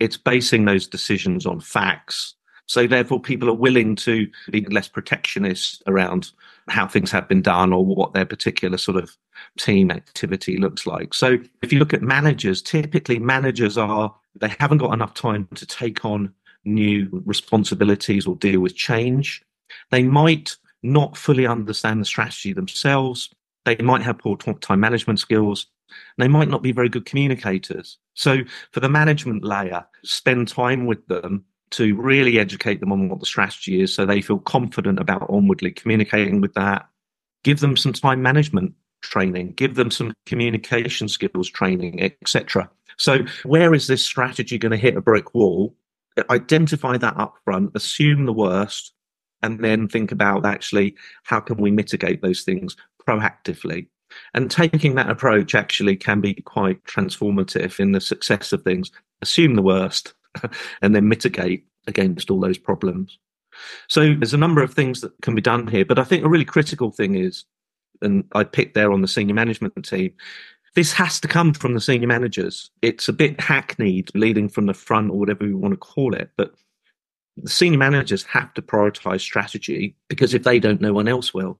It's 0.00 0.16
basing 0.16 0.64
those 0.64 0.86
decisions 0.86 1.46
on 1.46 1.60
facts. 1.60 2.34
So, 2.66 2.86
therefore, 2.86 3.20
people 3.20 3.48
are 3.48 3.54
willing 3.54 3.96
to 3.96 4.28
be 4.50 4.64
less 4.66 4.88
protectionist 4.88 5.82
around 5.86 6.30
how 6.68 6.86
things 6.86 7.10
have 7.10 7.28
been 7.28 7.42
done 7.42 7.72
or 7.72 7.84
what 7.84 8.14
their 8.14 8.24
particular 8.24 8.78
sort 8.78 8.96
of 8.96 9.16
team 9.58 9.90
activity 9.90 10.56
looks 10.56 10.86
like. 10.86 11.14
So, 11.14 11.38
if 11.62 11.72
you 11.72 11.78
look 11.78 11.94
at 11.94 12.02
managers, 12.02 12.62
typically 12.62 13.18
managers 13.18 13.76
are, 13.76 14.14
they 14.36 14.54
haven't 14.60 14.78
got 14.78 14.94
enough 14.94 15.14
time 15.14 15.48
to 15.54 15.66
take 15.66 16.04
on 16.04 16.32
new 16.64 17.08
responsibilities 17.24 18.26
or 18.26 18.36
deal 18.36 18.60
with 18.60 18.76
change. 18.76 19.42
They 19.90 20.02
might 20.02 20.56
not 20.82 21.16
fully 21.16 21.46
understand 21.46 22.00
the 22.00 22.04
strategy 22.04 22.52
themselves. 22.52 23.30
They 23.64 23.76
might 23.76 24.02
have 24.02 24.18
poor 24.18 24.36
time 24.36 24.80
management 24.80 25.20
skills. 25.20 25.66
They 26.18 26.28
might 26.28 26.48
not 26.48 26.62
be 26.62 26.72
very 26.72 26.88
good 26.88 27.04
communicators. 27.04 27.98
So, 28.14 28.38
for 28.72 28.80
the 28.80 28.88
management 28.88 29.44
layer, 29.44 29.84
spend 30.02 30.48
time 30.48 30.86
with 30.86 31.06
them 31.06 31.44
to 31.72 31.94
really 31.96 32.38
educate 32.38 32.80
them 32.80 32.92
on 32.92 33.08
what 33.08 33.20
the 33.20 33.26
strategy 33.26 33.80
is 33.80 33.94
so 33.94 34.04
they 34.04 34.20
feel 34.20 34.38
confident 34.38 34.98
about 34.98 35.26
onwardly 35.28 35.70
communicating 35.70 36.40
with 36.40 36.52
that. 36.54 36.86
Give 37.44 37.60
them 37.60 37.76
some 37.76 37.92
time 37.92 38.22
management 38.22 38.74
training, 39.00 39.52
give 39.54 39.74
them 39.74 39.90
some 39.90 40.14
communication 40.26 41.08
skills 41.08 41.48
training, 41.48 42.02
etc. 42.02 42.70
So, 42.98 43.24
where 43.44 43.74
is 43.74 43.86
this 43.86 44.04
strategy 44.04 44.58
going 44.58 44.72
to 44.72 44.78
hit 44.78 44.96
a 44.96 45.00
brick 45.00 45.34
wall? 45.34 45.74
Identify 46.30 46.98
that 46.98 47.16
up 47.16 47.36
front, 47.44 47.72
assume 47.74 48.26
the 48.26 48.32
worst, 48.32 48.92
and 49.42 49.60
then 49.60 49.88
think 49.88 50.12
about 50.12 50.46
actually 50.46 50.94
how 51.24 51.40
can 51.40 51.56
we 51.56 51.70
mitigate 51.70 52.22
those 52.22 52.42
things 52.42 52.76
proactively. 53.06 53.88
And 54.34 54.50
taking 54.50 54.94
that 54.94 55.10
approach 55.10 55.54
actually 55.54 55.96
can 55.96 56.20
be 56.20 56.34
quite 56.34 56.82
transformative 56.84 57.80
in 57.80 57.92
the 57.92 58.00
success 58.00 58.52
of 58.52 58.62
things. 58.62 58.90
Assume 59.22 59.54
the 59.54 59.62
worst 59.62 60.14
and 60.82 60.94
then 60.94 61.08
mitigate 61.08 61.66
against 61.86 62.30
all 62.30 62.40
those 62.40 62.58
problems. 62.58 63.18
So 63.88 64.14
there's 64.14 64.34
a 64.34 64.38
number 64.38 64.62
of 64.62 64.74
things 64.74 65.00
that 65.00 65.12
can 65.22 65.34
be 65.34 65.42
done 65.42 65.66
here 65.66 65.84
but 65.84 65.98
i 65.98 66.04
think 66.04 66.24
a 66.24 66.28
really 66.28 66.44
critical 66.44 66.90
thing 66.90 67.14
is 67.14 67.44
and 68.00 68.24
i 68.32 68.44
picked 68.44 68.74
there 68.74 68.92
on 68.92 69.02
the 69.02 69.08
senior 69.08 69.34
management 69.34 69.84
team 69.84 70.12
this 70.74 70.92
has 70.92 71.20
to 71.20 71.28
come 71.28 71.52
from 71.52 71.74
the 71.74 71.80
senior 71.80 72.08
managers 72.08 72.70
it's 72.82 73.08
a 73.08 73.12
bit 73.12 73.40
hackneyed 73.40 74.10
leading 74.14 74.48
from 74.48 74.66
the 74.66 74.74
front 74.74 75.10
or 75.10 75.18
whatever 75.18 75.46
you 75.46 75.56
want 75.56 75.72
to 75.72 75.78
call 75.78 76.14
it 76.14 76.30
but 76.36 76.52
the 77.36 77.50
senior 77.50 77.78
managers 77.78 78.24
have 78.24 78.52
to 78.54 78.62
prioritize 78.62 79.20
strategy 79.20 79.96
because 80.08 80.34
if 80.34 80.42
they 80.42 80.58
don't, 80.58 80.80
no 80.80 80.92
one 80.92 81.08
else 81.08 81.32
will. 81.32 81.58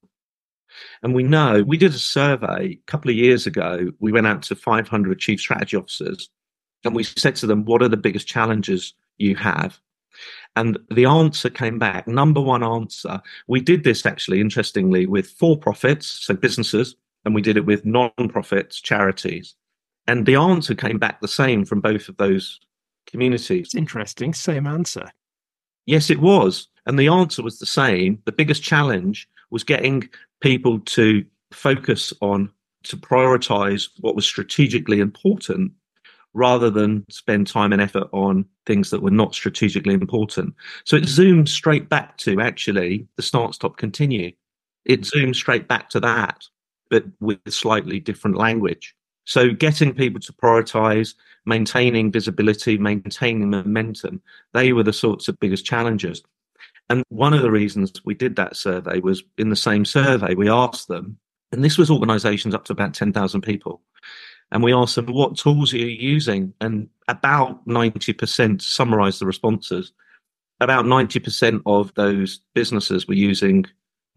And 1.01 1.13
we 1.13 1.23
know 1.23 1.63
we 1.63 1.77
did 1.77 1.93
a 1.93 1.99
survey 1.99 2.71
a 2.71 2.81
couple 2.87 3.11
of 3.11 3.17
years 3.17 3.45
ago. 3.45 3.91
We 3.99 4.11
went 4.11 4.27
out 4.27 4.41
to 4.43 4.55
500 4.55 5.19
chief 5.19 5.39
strategy 5.39 5.77
officers 5.77 6.29
and 6.83 6.95
we 6.95 7.03
said 7.03 7.35
to 7.37 7.47
them, 7.47 7.65
What 7.65 7.81
are 7.81 7.89
the 7.89 7.97
biggest 7.97 8.27
challenges 8.27 8.93
you 9.17 9.35
have? 9.35 9.79
And 10.55 10.77
the 10.91 11.05
answer 11.05 11.49
came 11.49 11.79
back 11.79 12.07
number 12.07 12.41
one 12.41 12.63
answer. 12.63 13.21
We 13.47 13.61
did 13.61 13.83
this 13.83 14.05
actually, 14.05 14.41
interestingly, 14.41 15.05
with 15.05 15.27
for 15.27 15.57
profits, 15.57 16.07
so 16.07 16.35
businesses, 16.35 16.95
and 17.25 17.33
we 17.33 17.41
did 17.41 17.57
it 17.57 17.65
with 17.65 17.85
non 17.85 18.11
profits, 18.29 18.81
charities. 18.81 19.55
And 20.07 20.25
the 20.25 20.35
answer 20.35 20.75
came 20.75 20.99
back 20.99 21.21
the 21.21 21.27
same 21.27 21.65
from 21.65 21.79
both 21.79 22.09
of 22.09 22.17
those 22.17 22.59
communities. 23.07 23.67
It's 23.67 23.75
interesting. 23.75 24.33
Same 24.33 24.67
answer. 24.67 25.11
Yes, 25.85 26.09
it 26.09 26.19
was. 26.19 26.67
And 26.85 26.99
the 26.99 27.07
answer 27.07 27.41
was 27.41 27.59
the 27.59 27.65
same. 27.65 28.21
The 28.25 28.31
biggest 28.31 28.63
challenge 28.63 29.29
was 29.49 29.63
getting 29.63 30.09
people 30.41 30.79
to 30.79 31.25
focus 31.51 32.13
on, 32.21 32.51
to 32.83 32.97
prioritize 32.97 33.89
what 34.01 34.15
was 34.15 34.25
strategically 34.25 34.99
important 34.99 35.71
rather 36.33 36.69
than 36.69 37.05
spend 37.09 37.47
time 37.47 37.71
and 37.71 37.81
effort 37.81 38.07
on 38.11 38.43
things 38.65 38.89
that 38.89 39.01
were 39.01 39.11
not 39.11 39.35
strategically 39.35 39.93
important. 39.93 40.53
So 40.83 40.97
it 40.97 41.05
zoomed 41.05 41.47
straight 41.47 41.89
back 41.89 42.17
to 42.19 42.41
actually 42.41 43.07
the 43.15 43.21
start, 43.21 43.53
stop, 43.55 43.77
continue. 43.77 44.31
It 44.85 45.05
zoomed 45.05 45.35
straight 45.35 45.67
back 45.67 45.89
to 45.89 45.99
that, 45.99 46.43
but 46.89 47.05
with 47.19 47.39
slightly 47.49 47.99
different 47.99 48.37
language. 48.37 48.95
So 49.25 49.51
getting 49.51 49.93
people 49.93 50.19
to 50.21 50.33
prioritize, 50.33 51.15
maintaining 51.45 52.11
visibility, 52.11 52.77
maintaining 52.77 53.49
momentum, 53.49 54.21
they 54.53 54.73
were 54.73 54.83
the 54.83 54.93
sorts 54.93 55.27
of 55.27 55.39
biggest 55.39 55.65
challenges. 55.65 56.21
And 56.89 57.03
one 57.09 57.33
of 57.33 57.41
the 57.41 57.51
reasons 57.51 57.93
we 58.03 58.13
did 58.13 58.35
that 58.35 58.57
survey 58.57 58.99
was 58.99 59.23
in 59.37 59.49
the 59.49 59.55
same 59.55 59.85
survey, 59.85 60.35
we 60.35 60.49
asked 60.49 60.89
them, 60.89 61.17
and 61.51 61.63
this 61.63 61.77
was 61.77 61.89
organizations 61.89 62.53
up 62.53 62.65
to 62.65 62.73
about 62.73 62.93
10,000 62.93 63.41
people. 63.41 63.81
And 64.51 64.61
we 64.61 64.73
asked 64.73 64.95
them, 64.95 65.07
what 65.07 65.37
tools 65.37 65.73
are 65.73 65.77
you 65.77 65.85
using? 65.87 66.53
And 66.61 66.89
about 67.07 67.65
90% 67.67 68.61
summarized 68.61 69.21
the 69.21 69.25
responses. 69.25 69.93
About 70.59 70.85
90% 70.85 71.61
of 71.65 71.93
those 71.95 72.41
businesses 72.53 73.07
were 73.07 73.13
using 73.13 73.65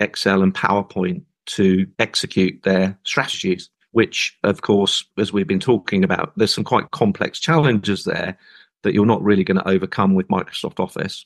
Excel 0.00 0.42
and 0.42 0.54
PowerPoint 0.54 1.22
to 1.46 1.86
execute 1.98 2.62
their 2.62 2.98
strategies 3.04 3.70
which, 3.96 4.36
of 4.44 4.60
course, 4.60 5.06
as 5.16 5.32
we've 5.32 5.46
been 5.46 5.58
talking 5.58 6.04
about, 6.04 6.34
there's 6.36 6.52
some 6.52 6.64
quite 6.64 6.90
complex 6.90 7.40
challenges 7.40 8.04
there 8.04 8.36
that 8.82 8.92
you're 8.92 9.06
not 9.06 9.22
really 9.22 9.42
going 9.42 9.56
to 9.56 9.66
overcome 9.66 10.14
with 10.14 10.28
Microsoft 10.28 10.80
Office. 10.80 11.24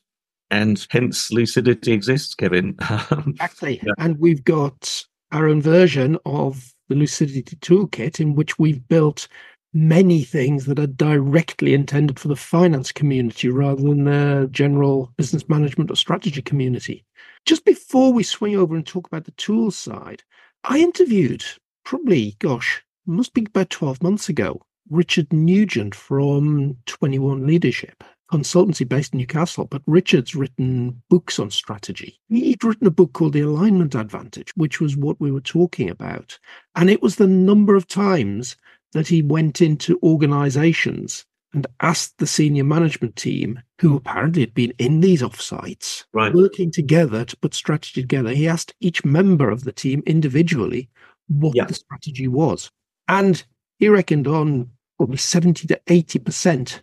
And 0.52 0.86
hence 0.88 1.32
lucidity 1.32 1.90
exists, 1.90 2.32
Kevin. 2.36 2.76
exactly. 3.26 3.80
Yeah. 3.82 3.94
And 3.98 4.20
we've 4.20 4.44
got 4.44 5.04
our 5.32 5.48
own 5.48 5.60
version 5.60 6.16
of 6.24 6.72
the 6.88 6.94
Lucidity 6.94 7.56
Toolkit 7.56 8.20
in 8.20 8.36
which 8.36 8.56
we've 8.60 8.86
built 8.86 9.26
many 9.72 10.22
things 10.22 10.66
that 10.66 10.78
are 10.78 10.86
directly 10.86 11.74
intended 11.74 12.20
for 12.20 12.28
the 12.28 12.36
finance 12.36 12.92
community 12.92 13.48
rather 13.48 13.82
than 13.82 14.04
the 14.04 14.48
general 14.52 15.12
business 15.16 15.48
management 15.48 15.90
or 15.90 15.96
strategy 15.96 16.40
community. 16.40 17.04
Just 17.46 17.64
before 17.64 18.12
we 18.12 18.22
swing 18.22 18.56
over 18.56 18.76
and 18.76 18.86
talk 18.86 19.06
about 19.06 19.24
the 19.24 19.32
tools 19.32 19.76
side, 19.76 20.22
I 20.64 20.78
interviewed 20.78 21.44
probably, 21.84 22.36
gosh, 22.38 22.82
must 23.06 23.34
be 23.34 23.44
about 23.46 23.70
12 23.70 24.02
months 24.02 24.28
ago, 24.28 24.62
Richard 24.88 25.32
Nugent 25.32 25.94
from 25.94 26.76
21 26.86 27.46
Leadership, 27.46 28.04
consultancy 28.30 28.88
based 28.88 29.12
in 29.12 29.18
Newcastle. 29.18 29.64
But 29.64 29.82
Richard's 29.86 30.34
written 30.34 31.02
books 31.08 31.38
on 31.38 31.50
strategy. 31.50 32.20
He'd 32.28 32.62
written 32.62 32.86
a 32.86 32.90
book 32.90 33.12
called 33.12 33.32
The 33.32 33.40
Alignment 33.40 33.94
Advantage, 33.94 34.52
which 34.54 34.80
was 34.80 34.96
what 34.96 35.20
we 35.20 35.30
were 35.30 35.40
talking 35.40 35.90
about. 35.90 36.38
And 36.76 36.90
it 36.90 37.02
was 37.02 37.16
the 37.16 37.26
number 37.26 37.74
of 37.74 37.88
times 37.88 38.56
that 38.92 39.08
he 39.08 39.22
went 39.22 39.60
into 39.60 39.98
organizations 40.02 41.24
and 41.52 41.66
asked 41.80 42.18
the 42.18 42.26
senior 42.26 42.64
management 42.64 43.16
team, 43.16 43.60
who 43.80 43.96
apparently 43.96 44.42
had 44.42 44.54
been 44.54 44.72
in 44.78 45.00
these 45.00 45.22
offsites, 45.22 46.04
right. 46.12 46.32
working 46.32 46.70
together 46.70 47.24
to 47.24 47.36
put 47.38 47.54
strategy 47.54 48.00
together. 48.00 48.30
He 48.30 48.46
asked 48.46 48.74
each 48.80 49.04
member 49.04 49.50
of 49.50 49.64
the 49.64 49.72
team 49.72 50.02
individually 50.06 50.88
what 51.28 51.56
yeah. 51.56 51.64
the 51.64 51.74
strategy 51.74 52.28
was. 52.28 52.70
And 53.08 53.42
he 53.78 53.88
reckoned 53.88 54.28
on 54.28 54.70
probably 54.96 55.16
70 55.16 55.66
to 55.66 55.80
80% 55.86 56.82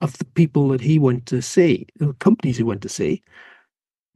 of 0.00 0.18
the 0.18 0.24
people 0.24 0.68
that 0.68 0.80
he 0.80 0.98
went 0.98 1.26
to 1.26 1.40
see, 1.40 1.86
the 1.96 2.12
companies 2.14 2.56
he 2.56 2.62
went 2.64 2.82
to 2.82 2.88
see, 2.88 3.22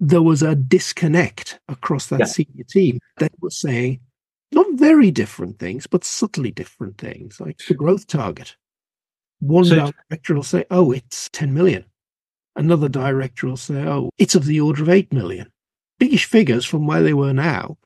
there 0.01 0.23
was 0.23 0.43
a 0.43 0.55
disconnect 0.55 1.61
across 1.69 2.07
that 2.07 2.21
yeah. 2.21 2.27
senior 2.27 2.65
team 2.65 2.99
that 3.19 3.33
was 3.41 3.59
saying 3.59 4.01
not 4.53 4.67
very 4.75 5.11
different 5.11 5.59
things, 5.59 5.87
but 5.87 6.05
subtly 6.05 6.51
different 6.51 6.99
things, 6.99 7.41
like 7.41 7.59
the 7.69 7.75
growth 7.75 8.07
target. 8.07 8.57
One 9.41 9.65
so, 9.65 9.93
director 10.09 10.35
will 10.35 10.43
say, 10.43 10.65
oh, 10.71 10.93
it's 10.93 11.29
10 11.31 11.53
million. 11.53 11.85
Another 12.57 12.89
director 12.89 13.47
will 13.47 13.57
say, 13.57 13.85
oh, 13.85 14.11
it's 14.19 14.35
of 14.35 14.47
the 14.47 14.61
order 14.61 14.83
of 14.83 14.89
8 14.89 15.13
million. 15.13 15.51
Biggish 15.99 16.25
figures 16.25 16.65
from 16.65 16.87
where 16.87 17.03
they 17.03 17.15
were 17.15 17.33
now, 17.33 17.77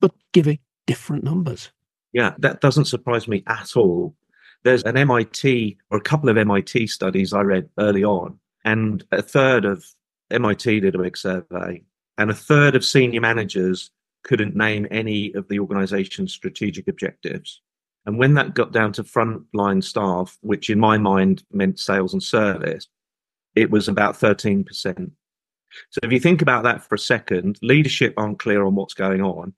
but 0.00 0.12
giving 0.32 0.58
different 0.86 1.24
numbers. 1.24 1.70
Yeah, 2.12 2.34
that 2.38 2.60
doesn't 2.60 2.86
surprise 2.86 3.28
me 3.28 3.42
at 3.46 3.76
all. 3.76 4.14
There's 4.62 4.82
an 4.82 4.96
MIT 4.96 5.78
or 5.90 5.98
a 5.98 6.02
couple 6.02 6.28
of 6.28 6.36
MIT 6.36 6.86
studies 6.88 7.32
I 7.32 7.40
read 7.40 7.68
early 7.78 8.04
on, 8.04 8.38
and 8.64 9.04
a 9.10 9.22
third 9.22 9.64
of 9.64 9.84
MIT 10.30 10.80
did 10.80 10.94
a 10.94 10.98
big 10.98 11.16
survey, 11.16 11.82
and 12.18 12.30
a 12.30 12.34
third 12.34 12.76
of 12.76 12.84
senior 12.84 13.20
managers 13.20 13.90
couldn't 14.22 14.54
name 14.54 14.86
any 14.90 15.32
of 15.34 15.48
the 15.48 15.58
organization's 15.58 16.32
strategic 16.32 16.88
objectives. 16.88 17.62
And 18.06 18.18
when 18.18 18.34
that 18.34 18.54
got 18.54 18.72
down 18.72 18.92
to 18.94 19.04
frontline 19.04 19.84
staff, 19.84 20.38
which 20.40 20.70
in 20.70 20.80
my 20.80 20.98
mind 20.98 21.42
meant 21.52 21.78
sales 21.78 22.12
and 22.12 22.22
service, 22.22 22.88
it 23.54 23.70
was 23.70 23.88
about 23.88 24.18
13%. 24.18 25.10
So 25.90 26.00
if 26.02 26.12
you 26.12 26.18
think 26.18 26.42
about 26.42 26.64
that 26.64 26.82
for 26.82 26.94
a 26.94 26.98
second, 26.98 27.58
leadership 27.62 28.14
aren't 28.16 28.38
clear 28.38 28.64
on 28.64 28.74
what's 28.74 28.94
going 28.94 29.20
on, 29.20 29.52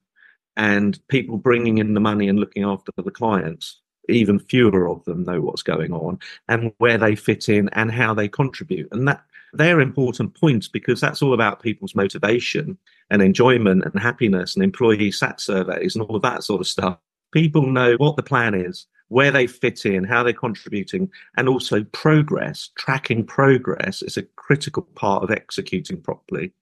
and 0.57 0.99
people 1.09 1.39
bringing 1.39 1.79
in 1.79 1.95
the 1.95 2.01
money 2.01 2.29
and 2.29 2.39
looking 2.39 2.65
after 2.65 2.93
the 2.97 3.11
clients, 3.11 3.81
even 4.09 4.39
fewer 4.39 4.89
of 4.89 5.05
them 5.05 5.25
know 5.25 5.41
what's 5.41 5.63
going 5.63 5.93
on 5.93 6.19
and 6.49 6.73
where 6.79 6.99
they 6.99 7.15
fit 7.15 7.49
in 7.49 7.69
and 7.71 7.91
how 7.91 8.13
they 8.13 8.29
contribute. 8.29 8.89
And 8.93 9.09
that 9.09 9.25
they're 9.55 9.81
important 9.81 10.35
points 10.39 10.69
because 10.69 11.01
that's 11.01 11.23
all 11.23 11.35
about 11.35 11.63
people's 11.63 11.95
motivation 11.95 12.77
and 13.11 13.23
enjoyment 13.23 13.85
and 13.85 14.03
happiness 14.03 14.55
and 14.55 14.65
employee 14.65 15.13
sat 15.13 15.41
surveys 15.41 15.95
and 15.95 16.05
all 16.05 16.17
of 16.17 16.23
that 16.23 16.43
sort 16.43 16.61
of 16.61 16.67
stuff. 16.67 16.99
People 17.33 17.67
know 17.67 17.95
what 17.97 18.17
the 18.17 18.23
plan 18.23 18.55
is, 18.55 18.87
where 19.09 19.31
they 19.31 19.47
fit 19.47 19.85
in, 19.85 20.05
how 20.05 20.23
they're 20.23 20.33
contributing, 20.33 21.11
and 21.37 21.49
also 21.49 21.85
progress. 21.85 22.71
Tracking 22.77 23.25
progress 23.25 24.03
is 24.03 24.17
a 24.17 24.23
critical 24.37 24.83
part 24.95 25.23
of 25.23 25.31
executing 25.31 26.01
properly. 26.01 26.53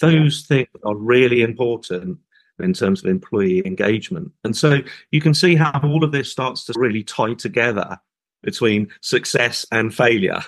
Those 0.00 0.42
things 0.42 0.68
are 0.84 0.96
really 0.96 1.42
important 1.42 2.18
in 2.60 2.72
terms 2.72 3.02
of 3.02 3.10
employee 3.10 3.66
engagement. 3.66 4.30
And 4.44 4.56
so 4.56 4.78
you 5.10 5.20
can 5.20 5.34
see 5.34 5.56
how 5.56 5.80
all 5.82 6.04
of 6.04 6.12
this 6.12 6.30
starts 6.30 6.64
to 6.66 6.72
really 6.76 7.02
tie 7.02 7.34
together 7.34 7.98
between 8.42 8.88
success 9.00 9.66
and 9.72 9.94
failure. 9.94 10.40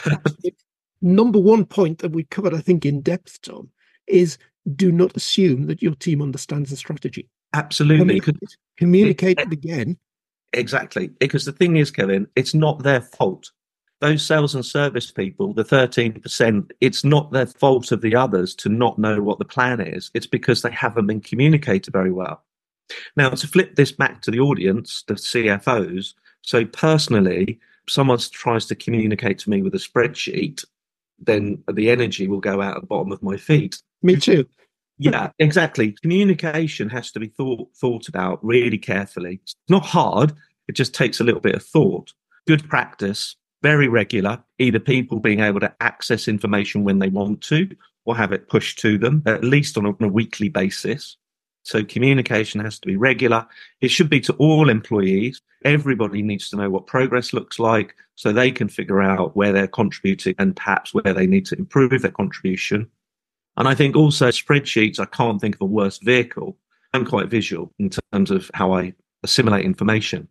Number 1.02 1.38
one 1.38 1.64
point 1.64 1.98
that 1.98 2.12
we 2.12 2.24
covered, 2.24 2.54
I 2.54 2.60
think, 2.60 2.86
in 2.86 3.02
depth, 3.02 3.42
Tom, 3.42 3.70
is 4.06 4.38
do 4.74 4.90
not 4.90 5.16
assume 5.16 5.66
that 5.66 5.82
your 5.82 5.94
team 5.94 6.22
understands 6.22 6.70
the 6.70 6.76
strategy. 6.76 7.28
Absolutely. 7.58 8.20
Communicate, 8.20 8.56
communicate 8.76 9.40
it 9.40 9.52
again. 9.52 9.98
Exactly. 10.52 11.08
Because 11.08 11.44
the 11.44 11.52
thing 11.52 11.76
is, 11.76 11.90
Kevin, 11.90 12.26
it's 12.36 12.54
not 12.54 12.82
their 12.82 13.00
fault. 13.00 13.50
Those 14.00 14.24
sales 14.24 14.54
and 14.54 14.64
service 14.64 15.10
people, 15.10 15.52
the 15.52 15.64
13%, 15.64 16.70
it's 16.80 17.04
not 17.04 17.32
their 17.32 17.46
fault 17.46 17.90
of 17.90 18.00
the 18.00 18.14
others 18.14 18.54
to 18.56 18.68
not 18.68 18.98
know 18.98 19.20
what 19.20 19.40
the 19.40 19.44
plan 19.44 19.80
is. 19.80 20.10
It's 20.14 20.26
because 20.26 20.62
they 20.62 20.70
haven't 20.70 21.08
been 21.08 21.20
communicated 21.20 21.92
very 21.92 22.12
well. 22.12 22.44
Now, 23.16 23.30
to 23.30 23.46
flip 23.48 23.74
this 23.74 23.90
back 23.92 24.22
to 24.22 24.30
the 24.30 24.40
audience, 24.40 25.04
the 25.08 25.14
CFOs, 25.14 26.14
so 26.42 26.64
personally, 26.64 27.58
someone 27.88 28.18
tries 28.18 28.66
to 28.66 28.76
communicate 28.76 29.40
to 29.40 29.50
me 29.50 29.62
with 29.62 29.74
a 29.74 29.78
spreadsheet, 29.78 30.64
then 31.18 31.62
the 31.72 31.90
energy 31.90 32.28
will 32.28 32.40
go 32.40 32.62
out 32.62 32.76
at 32.76 32.80
the 32.82 32.86
bottom 32.86 33.10
of 33.10 33.22
my 33.22 33.36
feet. 33.36 33.82
Me 34.02 34.16
too. 34.16 34.46
Yeah, 34.98 35.30
exactly. 35.38 35.92
Communication 35.92 36.88
has 36.90 37.12
to 37.12 37.20
be 37.20 37.28
thought 37.28 37.68
thought 37.76 38.08
about 38.08 38.44
really 38.44 38.78
carefully. 38.78 39.40
It's 39.42 39.54
not 39.68 39.84
hard. 39.84 40.32
It 40.68 40.72
just 40.72 40.94
takes 40.94 41.20
a 41.20 41.24
little 41.24 41.40
bit 41.40 41.54
of 41.54 41.62
thought. 41.62 42.12
Good 42.46 42.68
practice, 42.68 43.36
very 43.62 43.88
regular, 43.88 44.42
either 44.58 44.80
people 44.80 45.20
being 45.20 45.40
able 45.40 45.60
to 45.60 45.74
access 45.80 46.28
information 46.28 46.84
when 46.84 46.98
they 46.98 47.08
want 47.08 47.40
to 47.42 47.68
or 48.04 48.16
have 48.16 48.32
it 48.32 48.48
pushed 48.48 48.78
to 48.80 48.98
them, 48.98 49.22
at 49.26 49.44
least 49.44 49.76
on 49.76 49.86
a, 49.86 49.90
on 49.90 49.96
a 50.00 50.08
weekly 50.08 50.48
basis. 50.48 51.16
So 51.62 51.84
communication 51.84 52.60
has 52.60 52.78
to 52.78 52.86
be 52.86 52.96
regular. 52.96 53.46
It 53.82 53.88
should 53.88 54.08
be 54.08 54.20
to 54.20 54.32
all 54.34 54.70
employees. 54.70 55.42
Everybody 55.64 56.22
needs 56.22 56.48
to 56.50 56.56
know 56.56 56.70
what 56.70 56.86
progress 56.86 57.32
looks 57.34 57.58
like 57.58 57.94
so 58.14 58.32
they 58.32 58.50
can 58.50 58.68
figure 58.68 59.02
out 59.02 59.36
where 59.36 59.52
they're 59.52 59.66
contributing 59.66 60.34
and 60.38 60.56
perhaps 60.56 60.94
where 60.94 61.12
they 61.12 61.26
need 61.26 61.44
to 61.46 61.58
improve 61.58 61.90
their 61.90 62.10
contribution. 62.10 62.90
And 63.58 63.66
I 63.66 63.74
think 63.74 63.96
also 63.96 64.28
spreadsheets, 64.28 65.00
I 65.00 65.04
can't 65.04 65.40
think 65.40 65.56
of 65.56 65.60
a 65.62 65.66
worse 65.66 65.98
vehicle. 65.98 66.56
I'm 66.94 67.04
quite 67.04 67.28
visual 67.28 67.72
in 67.78 67.90
terms 68.12 68.30
of 68.30 68.50
how 68.54 68.72
I 68.72 68.94
assimilate 69.24 69.64
information 69.64 70.28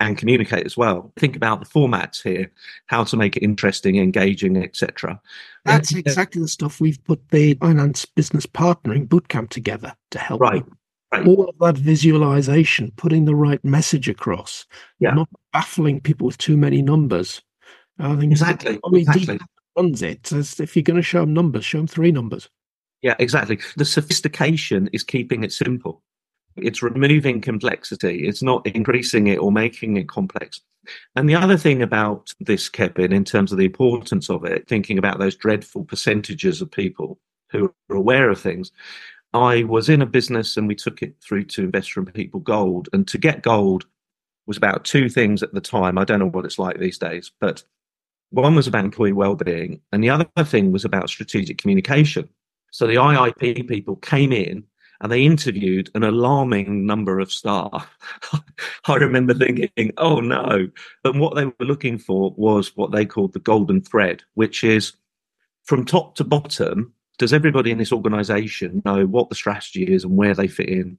and 0.00 0.18
communicate 0.18 0.66
as 0.66 0.76
well. 0.76 1.12
Think 1.16 1.36
about 1.36 1.60
the 1.60 1.66
formats 1.66 2.22
here, 2.22 2.50
how 2.86 3.04
to 3.04 3.16
make 3.16 3.36
it 3.36 3.42
interesting, 3.42 3.96
engaging, 3.96 4.56
etc. 4.56 5.20
That's 5.64 5.94
exactly 5.94 6.42
the 6.42 6.48
stuff 6.48 6.80
we've 6.80 7.02
put 7.04 7.28
the 7.30 7.54
finance 7.54 8.04
business 8.04 8.46
partnering 8.46 9.08
bootcamp 9.08 9.48
together 9.48 9.94
to 10.10 10.18
help. 10.18 10.40
Right. 10.40 10.64
Right. 11.12 11.26
All 11.26 11.48
of 11.48 11.56
that 11.60 11.78
visualization, 11.78 12.92
putting 12.96 13.26
the 13.26 13.34
right 13.34 13.64
message 13.64 14.08
across, 14.08 14.66
yeah. 14.98 15.12
not 15.12 15.28
baffling 15.52 16.00
people 16.00 16.26
with 16.26 16.36
too 16.36 16.56
many 16.56 16.82
numbers. 16.82 17.40
I 18.00 18.16
think 18.16 18.32
exactly. 18.32 18.80
exactly. 18.92 19.38
runs 19.76 20.02
it. 20.02 20.32
As 20.32 20.58
if 20.58 20.74
you're 20.74 20.82
going 20.82 20.96
to 20.96 21.02
show 21.02 21.20
them 21.20 21.32
numbers, 21.32 21.64
show 21.64 21.78
them 21.78 21.86
three 21.86 22.10
numbers. 22.10 22.50
Yeah, 23.02 23.14
exactly. 23.18 23.58
The 23.76 23.84
sophistication 23.84 24.88
is 24.92 25.02
keeping 25.02 25.44
it 25.44 25.52
simple. 25.52 26.02
It's 26.56 26.82
removing 26.82 27.40
complexity. 27.40 28.26
It's 28.26 28.42
not 28.42 28.66
increasing 28.66 29.26
it 29.26 29.36
or 29.36 29.52
making 29.52 29.96
it 29.96 30.08
complex. 30.08 30.60
And 31.14 31.28
the 31.28 31.34
other 31.34 31.56
thing 31.56 31.82
about 31.82 32.32
this, 32.40 32.68
Kevin, 32.68 33.12
in 33.12 33.24
terms 33.24 33.52
of 33.52 33.58
the 33.58 33.66
importance 33.66 34.30
of 34.30 34.44
it, 34.44 34.66
thinking 34.66 34.98
about 34.98 35.18
those 35.18 35.36
dreadful 35.36 35.84
percentages 35.84 36.62
of 36.62 36.70
people 36.70 37.18
who 37.50 37.72
are 37.90 37.96
aware 37.96 38.30
of 38.30 38.40
things, 38.40 38.72
I 39.32 39.64
was 39.64 39.88
in 39.88 40.00
a 40.00 40.06
business 40.06 40.56
and 40.56 40.66
we 40.66 40.74
took 40.74 41.02
it 41.02 41.16
through 41.20 41.44
to 41.44 41.64
Investor 41.64 42.00
in 42.00 42.06
People 42.06 42.40
Gold. 42.40 42.88
And 42.92 43.06
to 43.08 43.18
get 43.18 43.42
gold 43.42 43.84
was 44.46 44.56
about 44.56 44.84
two 44.84 45.08
things 45.08 45.42
at 45.42 45.52
the 45.52 45.60
time. 45.60 45.98
I 45.98 46.04
don't 46.04 46.20
know 46.20 46.30
what 46.30 46.44
it's 46.44 46.58
like 46.58 46.78
these 46.78 46.98
days, 46.98 47.32
but 47.40 47.64
one 48.30 48.54
was 48.54 48.66
about 48.66 48.84
employee 48.84 49.12
well-being, 49.12 49.80
and 49.92 50.02
the 50.02 50.10
other 50.10 50.26
thing 50.44 50.72
was 50.72 50.84
about 50.84 51.08
strategic 51.10 51.58
communication. 51.58 52.28
So 52.70 52.86
the 52.86 52.96
IIP 52.96 53.68
people 53.68 53.96
came 53.96 54.32
in 54.32 54.64
and 55.00 55.12
they 55.12 55.24
interviewed 55.24 55.90
an 55.94 56.02
alarming 56.02 56.86
number 56.86 57.20
of 57.20 57.32
staff. 57.32 57.88
I 58.86 58.94
remember 58.94 59.34
thinking, 59.34 59.92
oh 59.98 60.20
no. 60.20 60.68
But 61.02 61.16
what 61.16 61.34
they 61.34 61.46
were 61.46 61.54
looking 61.60 61.98
for 61.98 62.32
was 62.36 62.76
what 62.76 62.92
they 62.92 63.04
called 63.04 63.32
the 63.32 63.40
golden 63.40 63.82
thread, 63.82 64.22
which 64.34 64.64
is 64.64 64.94
from 65.64 65.84
top 65.84 66.14
to 66.16 66.24
bottom, 66.24 66.92
does 67.18 67.32
everybody 67.32 67.70
in 67.70 67.78
this 67.78 67.92
organization 67.92 68.82
know 68.84 69.06
what 69.06 69.28
the 69.28 69.34
strategy 69.34 69.84
is 69.84 70.04
and 70.04 70.16
where 70.16 70.34
they 70.34 70.48
fit 70.48 70.68
in? 70.68 70.98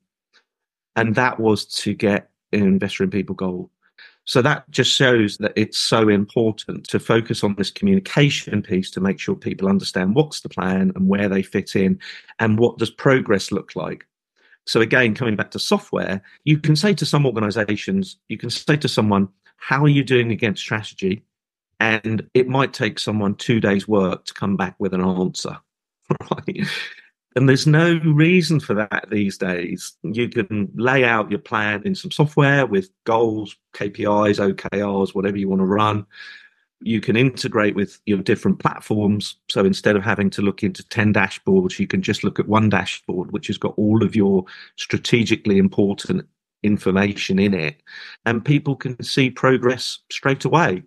And 0.96 1.16
that 1.16 1.40
was 1.40 1.66
to 1.66 1.94
get 1.94 2.30
investor 2.52 3.04
in 3.04 3.12
people 3.12 3.36
gold. 3.36 3.70
So 4.28 4.42
that 4.42 4.70
just 4.70 4.92
shows 4.92 5.38
that 5.38 5.54
it's 5.56 5.78
so 5.78 6.10
important 6.10 6.88
to 6.90 7.00
focus 7.00 7.46
on 7.46 7.56
this 7.56 7.72
communication 7.72 8.62
piece 8.62 8.92
to 8.92 9.00
make 9.00 9.20
sure 9.20 9.36
people 9.36 9.70
understand 9.70 10.16
what's 10.16 10.42
the 10.42 10.50
plan 10.50 10.92
and 10.96 11.08
where 11.08 11.30
they 11.30 11.42
fit 11.42 11.78
in 11.78 11.98
and 12.38 12.60
what 12.60 12.78
does 12.78 12.92
progress 12.92 13.54
look 13.54 13.74
like. 13.78 14.06
So 14.66 14.82
again, 14.82 15.16
coming 15.16 15.38
back 15.38 15.52
to 15.52 15.60
software, 15.60 16.22
you 16.44 16.58
can 16.58 16.76
say 16.76 16.94
to 16.96 17.06
some 17.06 17.26
organizations, 17.26 18.18
you 18.28 18.38
can 18.38 18.50
say 18.50 18.76
to 18.76 18.90
someone, 18.90 19.30
how 19.56 19.82
are 19.86 19.90
you 19.90 20.04
doing 20.04 20.30
against 20.34 20.62
strategy? 20.62 21.24
And 21.80 22.30
it 22.34 22.50
might 22.50 22.74
take 22.74 23.00
someone 23.00 23.36
two 23.36 23.62
days 23.62 23.88
work 23.88 24.26
to 24.26 24.34
come 24.34 24.58
back 24.58 24.76
with 24.78 24.94
an 24.94 25.02
answer. 25.02 25.58
Right? 26.32 26.66
And 27.38 27.48
there's 27.48 27.68
no 27.68 28.00
reason 28.04 28.60
for 28.60 28.74
that 28.74 29.06
these 29.12 29.38
days. 29.38 29.96
You 30.02 30.28
can 30.28 30.72
lay 30.74 31.06
out 31.06 31.30
your 31.30 31.40
plan 31.40 31.84
in 31.86 31.94
some 31.94 32.10
software 32.10 32.66
with 32.66 32.90
goals, 33.04 33.56
KPIs, 33.76 34.40
OKRs, 34.56 35.14
whatever 35.14 35.38
you 35.38 35.48
want 35.48 35.60
to 35.60 35.66
run. 35.66 36.08
You 36.82 37.00
can 37.00 37.16
integrate 37.16 37.76
with 37.76 38.02
your 38.08 38.24
different 38.24 38.58
platforms. 38.58 39.36
So 39.52 39.64
instead 39.64 39.96
of 39.96 40.04
having 40.04 40.32
to 40.32 40.42
look 40.42 40.64
into 40.64 40.84
10 40.90 41.14
dashboards, 41.14 41.78
you 41.78 41.86
can 41.86 42.02
just 42.02 42.24
look 42.24 42.40
at 42.40 42.48
one 42.48 42.70
dashboard, 42.70 43.32
which 43.32 43.46
has 43.46 43.60
got 43.60 43.76
all 43.78 44.04
of 44.04 44.16
your 44.16 44.44
strategically 44.76 45.60
important 45.60 46.28
information 46.64 47.38
in 47.38 47.54
it. 47.54 47.84
And 48.26 48.44
people 48.44 48.76
can 48.76 49.04
see 49.04 49.30
progress 49.30 50.00
straight 50.12 50.44
away. 50.44 50.82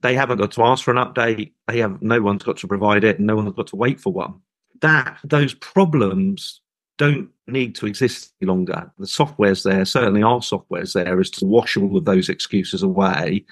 They 0.00 0.16
haven't 0.16 0.38
got 0.38 0.50
to 0.52 0.64
ask 0.64 0.82
for 0.82 0.90
an 0.90 0.96
update. 0.96 1.52
They 1.68 1.78
have 1.78 2.02
no 2.02 2.20
one's 2.20 2.42
got 2.42 2.56
to 2.56 2.66
provide 2.66 3.04
it, 3.04 3.18
and 3.18 3.26
no 3.28 3.36
one's 3.36 3.54
got 3.54 3.68
to 3.68 3.76
wait 3.76 4.00
for 4.00 4.12
one 4.12 4.40
that 4.82 5.18
those 5.24 5.54
problems 5.54 6.60
don't 6.98 7.30
need 7.46 7.74
to 7.76 7.86
exist 7.86 8.32
any 8.40 8.48
longer. 8.48 8.92
The 8.98 9.06
software's 9.06 9.62
there, 9.62 9.84
certainly 9.84 10.22
our 10.22 10.42
software's 10.42 10.92
there, 10.92 11.20
is 11.20 11.30
to 11.30 11.46
wash 11.46 11.76
all 11.76 11.96
of 11.96 12.04
those 12.04 12.28
excuses 12.28 12.82
away 12.82 13.44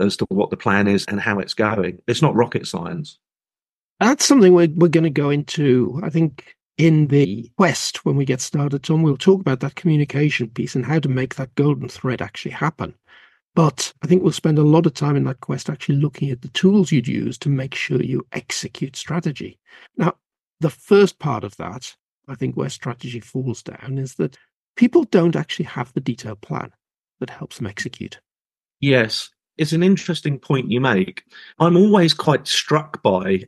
as 0.00 0.16
to 0.16 0.26
what 0.30 0.50
the 0.50 0.56
plan 0.56 0.88
is 0.88 1.04
and 1.06 1.20
how 1.20 1.38
it's 1.38 1.54
going. 1.54 2.00
It's 2.08 2.22
not 2.22 2.34
rocket 2.34 2.66
science. 2.66 3.18
That's 4.00 4.24
something 4.24 4.52
we're, 4.52 4.68
we're 4.74 4.88
going 4.88 5.04
to 5.04 5.10
go 5.10 5.30
into, 5.30 6.00
I 6.02 6.10
think, 6.10 6.56
in 6.76 7.08
the 7.08 7.50
quest 7.56 8.04
when 8.04 8.16
we 8.16 8.24
get 8.24 8.40
started, 8.40 8.82
Tom. 8.82 9.02
We'll 9.02 9.16
talk 9.16 9.40
about 9.40 9.60
that 9.60 9.74
communication 9.74 10.48
piece 10.48 10.74
and 10.74 10.86
how 10.86 11.00
to 11.00 11.08
make 11.08 11.34
that 11.34 11.54
golden 11.56 11.88
thread 11.88 12.22
actually 12.22 12.52
happen. 12.52 12.94
But 13.54 13.92
I 14.02 14.06
think 14.06 14.22
we'll 14.22 14.32
spend 14.32 14.58
a 14.58 14.62
lot 14.62 14.86
of 14.86 14.94
time 14.94 15.16
in 15.16 15.24
that 15.24 15.40
quest 15.40 15.68
actually 15.68 15.96
looking 15.96 16.30
at 16.30 16.42
the 16.42 16.48
tools 16.48 16.92
you'd 16.92 17.08
use 17.08 17.36
to 17.38 17.48
make 17.48 17.74
sure 17.74 18.00
you 18.00 18.24
execute 18.32 18.94
strategy. 18.94 19.58
Now, 19.96 20.14
the 20.60 20.70
first 20.70 21.18
part 21.18 21.44
of 21.44 21.56
that, 21.56 21.94
I 22.28 22.34
think 22.34 22.56
where 22.56 22.68
strategy 22.68 23.20
falls 23.20 23.62
down, 23.62 23.98
is 23.98 24.14
that 24.16 24.36
people 24.76 25.04
don't 25.04 25.36
actually 25.36 25.66
have 25.66 25.92
the 25.92 26.00
detailed 26.00 26.40
plan 26.40 26.72
that 27.20 27.30
helps 27.30 27.58
them 27.58 27.66
execute. 27.66 28.20
Yes, 28.80 29.30
it's 29.56 29.72
an 29.72 29.82
interesting 29.82 30.38
point 30.38 30.70
you 30.70 30.80
make. 30.80 31.24
I'm 31.58 31.76
always 31.76 32.14
quite 32.14 32.46
struck 32.46 33.02
by 33.02 33.44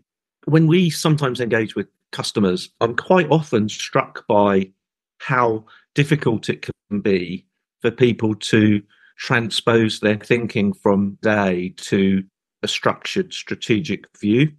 when 0.47 0.67
we 0.67 0.91
sometimes 0.91 1.41
engage 1.41 1.77
with 1.77 1.87
customers, 2.13 2.71
I'm 2.81 2.97
quite 2.97 3.29
often 3.31 3.69
struck 3.69 4.27
by 4.27 4.71
how 5.19 5.65
difficult 5.95 6.49
it 6.49 6.63
can 6.63 7.01
be 7.01 7.47
for 7.81 7.91
people 7.91 8.35
to 8.35 8.83
transpose 9.17 10.01
their 10.01 10.17
thinking 10.17 10.73
from 10.73 11.19
day 11.23 11.75
to 11.77 12.25
a 12.63 12.69
structured 12.69 13.33
strategic 13.33 14.07
view, 14.19 14.53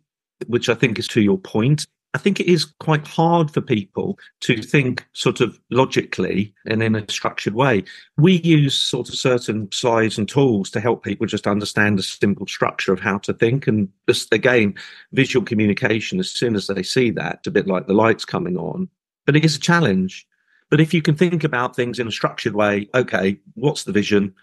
which 0.47 0.69
I 0.69 0.75
think 0.75 0.99
is 0.99 1.07
to 1.09 1.21
your 1.21 1.37
point. 1.37 1.85
I 2.13 2.17
think 2.17 2.39
it 2.39 2.47
is 2.47 2.65
quite 2.65 3.08
hard 3.08 3.52
for 3.52 3.62
people 3.62 4.19
to 4.41 4.62
think 4.62 5.08
sort 5.13 5.39
of 5.39 5.58
logically 5.69 6.54
and 6.65 6.84
in 6.84 6.95
a 6.95 7.10
structured 7.10 7.54
way. 7.54 7.86
We 8.17 8.41
use 8.41 8.78
sort 8.78 9.08
of 9.08 9.15
certain 9.15 9.69
slides 9.71 10.17
and 10.17 10.28
tools 10.28 10.69
to 10.71 10.82
help 10.82 11.04
people 11.04 11.26
just 11.26 11.47
understand 11.47 11.97
the 11.97 12.04
simple 12.04 12.47
structure 12.47 12.91
of 12.91 13.00
how 13.00 13.19
to 13.19 13.34
think. 13.34 13.65
And 13.65 13.88
just 14.10 14.34
again, 14.34 14.76
visual 15.13 15.45
communication, 15.45 16.19
as 16.19 16.30
soon 16.30 16.56
as 16.56 16.67
they 16.67 16.84
see 16.84 17.12
that, 17.12 17.36
it's 17.36 17.47
a 17.47 17.52
bit 17.52 17.67
like 17.67 17.88
the 17.88 17.93
lights 17.93 18.26
coming 18.26 18.58
on. 18.58 18.89
But 19.26 19.38
it 19.38 19.45
is 19.45 19.56
a 19.56 19.60
challenge. 19.60 20.28
But 20.69 20.82
if 20.82 20.93
you 20.93 21.02
can 21.02 21.15
think 21.15 21.45
about 21.45 21.76
things 21.76 21.97
in 21.97 22.08
a 22.08 22.12
structured 22.12 22.56
way, 22.56 22.89
okay, 22.93 23.38
what's 23.54 23.86
the 23.86 23.91
vision? 23.93 24.34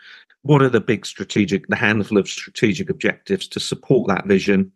What 0.43 0.63
are 0.63 0.69
the 0.71 0.81
big 0.81 1.05
strategic, 1.05 1.67
the 1.69 1.77
handful 1.77 2.17
of 2.17 2.29
strategic 2.29 2.89
objectives 2.89 3.47
to 3.49 3.61
support 3.61 4.09
that 4.09 4.27
vision? 4.27 4.73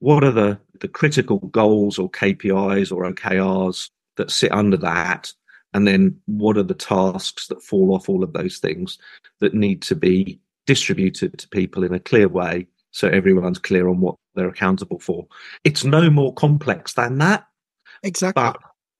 What 0.00 0.24
are 0.24 0.30
the, 0.30 0.58
the 0.80 0.88
critical 0.88 1.38
goals 1.38 1.98
or 1.98 2.10
KPIs 2.10 2.92
or 2.92 3.10
OKRs 3.10 3.90
that 4.16 4.30
sit 4.30 4.52
under 4.52 4.76
that? 4.78 5.32
And 5.72 5.86
then 5.86 6.18
what 6.26 6.56
are 6.56 6.62
the 6.62 6.74
tasks 6.74 7.48
that 7.48 7.62
fall 7.62 7.94
off 7.94 8.08
all 8.08 8.22
of 8.22 8.32
those 8.32 8.58
things 8.58 8.98
that 9.40 9.54
need 9.54 9.82
to 9.82 9.94
be 9.94 10.40
distributed 10.66 11.38
to 11.38 11.48
people 11.48 11.84
in 11.84 11.92
a 11.92 12.00
clear 12.00 12.28
way 12.28 12.66
so 12.92 13.08
everyone's 13.08 13.58
clear 13.58 13.88
on 13.88 14.00
what 14.00 14.16
they're 14.34 14.48
accountable 14.48 14.98
for? 14.98 15.26
It's 15.64 15.84
no 15.84 16.10
more 16.10 16.32
complex 16.34 16.94
than 16.94 17.18
that. 17.18 17.46
Exactly. 18.02 18.40
But 18.40 18.58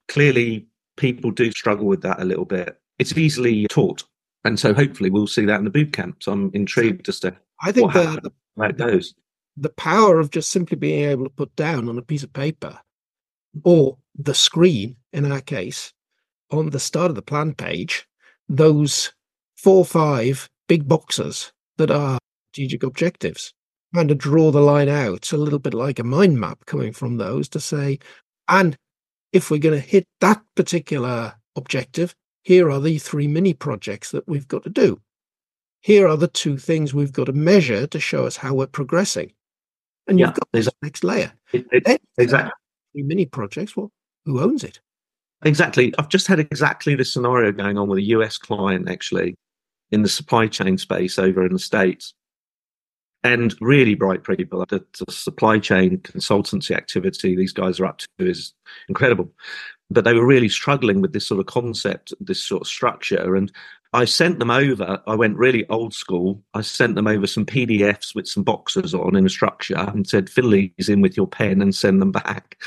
clearly, 0.08 0.66
people 0.96 1.30
do 1.30 1.50
struggle 1.52 1.86
with 1.86 2.02
that 2.02 2.20
a 2.20 2.24
little 2.24 2.44
bit. 2.44 2.80
It's 2.98 3.16
easily 3.16 3.66
taught. 3.68 4.04
And 4.44 4.58
so 4.58 4.74
hopefully 4.74 5.10
we'll 5.10 5.26
see 5.26 5.44
that 5.46 5.58
in 5.58 5.64
the 5.64 5.70
boot 5.70 5.92
camps. 5.92 6.26
I'm 6.26 6.50
intrigued 6.54 7.08
as 7.08 7.20
to 7.20 7.36
I 7.62 7.72
think 7.72 7.92
the, 7.92 8.20
the, 8.22 8.32
how 8.58 8.68
it 8.68 8.76
goes 8.76 9.14
the 9.56 9.70
power 9.70 10.18
of 10.18 10.30
just 10.30 10.50
simply 10.50 10.76
being 10.76 11.08
able 11.08 11.24
to 11.24 11.30
put 11.30 11.54
down 11.56 11.88
on 11.88 11.98
a 11.98 12.02
piece 12.02 12.22
of 12.22 12.32
paper 12.32 12.78
or 13.62 13.98
the 14.16 14.34
screen, 14.34 14.96
in 15.12 15.30
our 15.30 15.40
case, 15.40 15.92
on 16.50 16.70
the 16.70 16.80
start 16.80 17.10
of 17.10 17.14
the 17.14 17.22
plan 17.22 17.54
page, 17.54 18.06
those 18.48 19.12
four 19.56 19.78
or 19.78 19.84
five 19.84 20.48
big 20.68 20.88
boxes 20.88 21.52
that 21.76 21.90
are 21.90 22.18
strategic 22.52 22.82
objectives. 22.82 23.52
And 23.94 24.08
to 24.08 24.14
draw 24.14 24.50
the 24.50 24.60
line 24.60 24.88
out, 24.88 25.30
a 25.30 25.36
little 25.36 25.60
bit 25.60 25.74
like 25.74 26.00
a 26.00 26.04
mind 26.04 26.40
map 26.40 26.66
coming 26.66 26.92
from 26.92 27.16
those 27.16 27.48
to 27.50 27.60
say, 27.60 28.00
and 28.48 28.76
if 29.32 29.50
we're 29.50 29.58
going 29.58 29.80
to 29.80 29.88
hit 29.88 30.04
that 30.20 30.42
particular 30.56 31.34
objective, 31.54 32.14
here 32.42 32.70
are 32.70 32.80
the 32.80 32.98
three 32.98 33.28
mini 33.28 33.54
projects 33.54 34.10
that 34.10 34.28
we've 34.28 34.48
got 34.48 34.64
to 34.64 34.70
do. 34.70 35.00
Here 35.80 36.08
are 36.08 36.16
the 36.16 36.28
two 36.28 36.58
things 36.58 36.92
we've 36.92 37.12
got 37.12 37.26
to 37.26 37.32
measure 37.32 37.86
to 37.86 38.00
show 38.00 38.26
us 38.26 38.36
how 38.36 38.54
we're 38.54 38.66
progressing 38.66 39.32
and 40.06 40.18
you've 40.18 40.28
yeah, 40.28 40.34
got 40.34 40.48
this 40.52 40.68
next 40.82 41.04
layer. 41.04 41.32
It, 41.52 41.66
it, 41.72 42.02
exactly. 42.18 42.52
Mini 42.94 43.26
projects. 43.26 43.76
Well, 43.76 43.90
who 44.24 44.40
owns 44.40 44.64
it? 44.64 44.80
Exactly. 45.44 45.92
I've 45.98 46.08
just 46.08 46.26
had 46.26 46.40
exactly 46.40 46.94
this 46.94 47.12
scenario 47.12 47.52
going 47.52 47.78
on 47.78 47.88
with 47.88 47.98
a 47.98 48.02
US 48.02 48.38
client 48.38 48.88
actually 48.88 49.36
in 49.90 50.02
the 50.02 50.08
supply 50.08 50.46
chain 50.46 50.78
space 50.78 51.18
over 51.18 51.44
in 51.44 51.52
the 51.52 51.58
States. 51.58 52.14
And 53.22 53.54
really 53.60 53.94
bright 53.94 54.22
people. 54.22 54.66
The, 54.68 54.84
the 54.98 55.10
supply 55.10 55.58
chain 55.58 55.98
consultancy 55.98 56.76
activity 56.76 57.34
these 57.34 57.54
guys 57.54 57.80
are 57.80 57.86
up 57.86 57.98
to 57.98 58.06
is 58.18 58.52
incredible. 58.88 59.32
But 59.90 60.04
they 60.04 60.12
were 60.12 60.26
really 60.26 60.50
struggling 60.50 61.00
with 61.00 61.14
this 61.14 61.26
sort 61.26 61.40
of 61.40 61.46
concept, 61.46 62.12
this 62.20 62.42
sort 62.42 62.62
of 62.62 62.68
structure. 62.68 63.34
And 63.34 63.50
I 63.94 64.06
sent 64.06 64.40
them 64.40 64.50
over. 64.50 65.00
I 65.06 65.14
went 65.14 65.36
really 65.36 65.64
old 65.68 65.94
school. 65.94 66.42
I 66.52 66.62
sent 66.62 66.96
them 66.96 67.06
over 67.06 67.28
some 67.28 67.46
PDFs 67.46 68.12
with 68.12 68.26
some 68.26 68.42
boxes 68.42 68.92
on 68.92 69.14
in 69.14 69.24
a 69.24 69.30
structure 69.30 69.76
and 69.78 70.04
said, 70.04 70.28
fill 70.28 70.50
these 70.50 70.88
in 70.88 71.00
with 71.00 71.16
your 71.16 71.28
pen 71.28 71.62
and 71.62 71.72
send 71.72 72.02
them 72.02 72.10
back. 72.10 72.60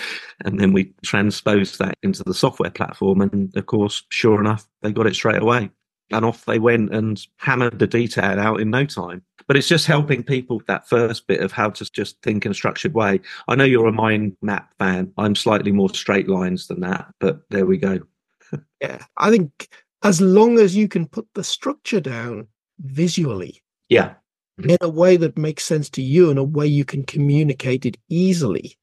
And 0.45 0.57
then 0.57 0.71
we 0.71 0.93
transposed 1.03 1.79
that 1.79 1.95
into 2.01 2.23
the 2.23 2.33
software 2.33 2.69
platform. 2.69 3.19
And 3.19 3.53
of 3.57 3.65
course, 3.65 4.05
sure 4.09 4.39
enough, 4.39 4.65
they 4.81 4.93
got 4.93 5.05
it 5.05 5.15
straight 5.15 5.41
away. 5.41 5.69
And 6.11 6.23
off 6.23 6.45
they 6.45 6.59
went 6.59 6.95
and 6.95 7.21
hammered 7.35 7.79
the 7.79 7.87
detail 7.87 8.39
out 8.39 8.61
in 8.61 8.69
no 8.69 8.85
time. 8.85 9.21
But 9.47 9.57
it's 9.57 9.67
just 9.67 9.85
helping 9.85 10.23
people 10.23 10.61
that 10.67 10.87
first 10.87 11.27
bit 11.27 11.41
of 11.41 11.51
how 11.51 11.71
to 11.71 11.91
just 11.91 12.21
think 12.21 12.45
in 12.45 12.53
a 12.53 12.55
structured 12.55 12.93
way. 12.93 13.19
I 13.49 13.55
know 13.55 13.65
you're 13.65 13.87
a 13.87 13.91
mind 13.91 14.37
map 14.41 14.73
fan. 14.79 15.11
I'm 15.17 15.35
slightly 15.35 15.73
more 15.73 15.89
straight 15.89 16.29
lines 16.29 16.67
than 16.67 16.79
that, 16.81 17.13
but 17.19 17.41
there 17.49 17.65
we 17.65 17.75
go. 17.75 17.99
yeah, 18.81 19.03
I 19.17 19.29
think 19.29 19.67
as 20.03 20.21
long 20.21 20.59
as 20.59 20.75
you 20.75 20.87
can 20.87 21.07
put 21.07 21.27
the 21.33 21.43
structure 21.43 21.99
down 21.99 22.47
visually. 22.79 23.61
Yeah. 23.89 24.13
Mm-hmm. 24.59 24.71
In 24.71 24.77
a 24.81 24.89
way 24.89 25.17
that 25.17 25.37
makes 25.37 25.63
sense 25.63 25.89
to 25.91 26.01
you, 26.01 26.29
in 26.29 26.37
a 26.37 26.43
way 26.43 26.67
you 26.67 26.85
can 26.85 27.03
communicate 27.03 27.85
it 27.85 27.97
easily. 28.09 28.77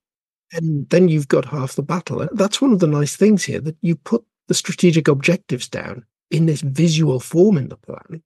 And 0.53 0.89
then 0.91 1.09
you've 1.09 1.29
got 1.29 1.45
half 1.45 1.75
the 1.75 1.83
battle. 1.83 2.29
That's 2.33 2.61
one 2.61 2.73
of 2.73 2.79
the 2.79 2.87
nice 2.87 3.17
things 3.17 3.45
here 3.45 3.61
that 3.61 3.77
you 3.83 3.97
put 3.97 4.25
the 4.47 4.55
strategic 4.55 5.09
objectives 5.09 5.69
down 5.69 6.05
in 6.31 6.47
this 6.47 6.61
visual 6.61 7.19
form 7.21 7.57
in 7.57 7.69
the 7.69 7.77
plan 7.77 8.23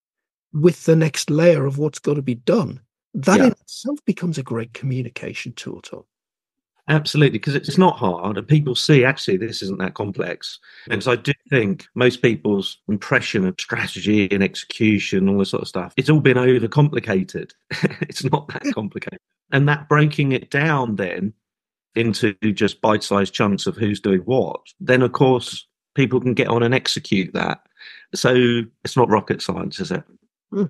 with 0.53 0.85
the 0.85 0.97
next 0.97 1.31
layer 1.31 1.65
of 1.65 1.79
what's 1.79 1.99
got 1.99 2.15
to 2.15 2.23
be 2.23 2.35
done. 2.35 2.81
That 3.15 3.39
yeah. 3.39 3.47
in 3.47 3.53
itself 3.53 3.99
becomes 4.05 4.39
a 4.39 4.43
great 4.43 4.73
communication 4.75 5.53
tool, 5.53 5.81
Tom. 5.83 6.05
Absolutely, 6.89 7.39
because 7.39 7.55
it's 7.55 7.77
not 7.77 7.99
hard, 7.99 8.39
and 8.39 8.49
people 8.49 8.75
see 8.75 9.05
actually 9.05 9.37
this 9.37 9.61
isn't 9.63 9.79
that 9.79 9.93
complex. 9.93 10.59
And 10.91 11.03
so 11.03 11.13
I 11.13 11.17
do 11.17 11.33
think 11.51 11.87
most 11.95 12.23
people's 12.23 12.79
impression 12.89 13.47
of 13.47 13.57
strategy 13.61 14.27
and 14.31 14.43
execution, 14.43 15.29
all 15.29 15.39
this 15.39 15.51
sort 15.51 15.63
of 15.63 15.69
stuff, 15.69 15.93
it's 15.99 16.09
all 16.09 16.21
been 16.21 16.39
overcomplicated. 16.39 17.53
it's 18.01 18.25
not 18.25 18.49
that 18.49 18.63
complicated, 18.75 19.21
and 19.53 19.69
that 19.69 19.89
breaking 19.89 20.33
it 20.33 20.51
down 20.51 20.97
then 20.97 21.35
into 21.95 22.33
just 22.53 22.81
bite-sized 22.81 23.35
chunks 23.35 23.67
of 23.67 23.77
who's 23.77 24.01
doing 24.01 24.21
what, 24.21 24.61
then 24.81 25.03
of 25.03 25.13
course 25.13 25.67
people 25.95 26.21
can 26.21 26.33
get 26.33 26.49
on 26.49 26.63
and 26.63 26.75
execute 26.75 27.33
that. 27.35 27.61
So 28.15 28.63
it's 28.85 28.97
not 28.97 29.11
rocket 29.11 29.43
science, 29.43 29.81
is 29.81 29.91
it? 29.91 30.05
Hmm. 30.51 30.65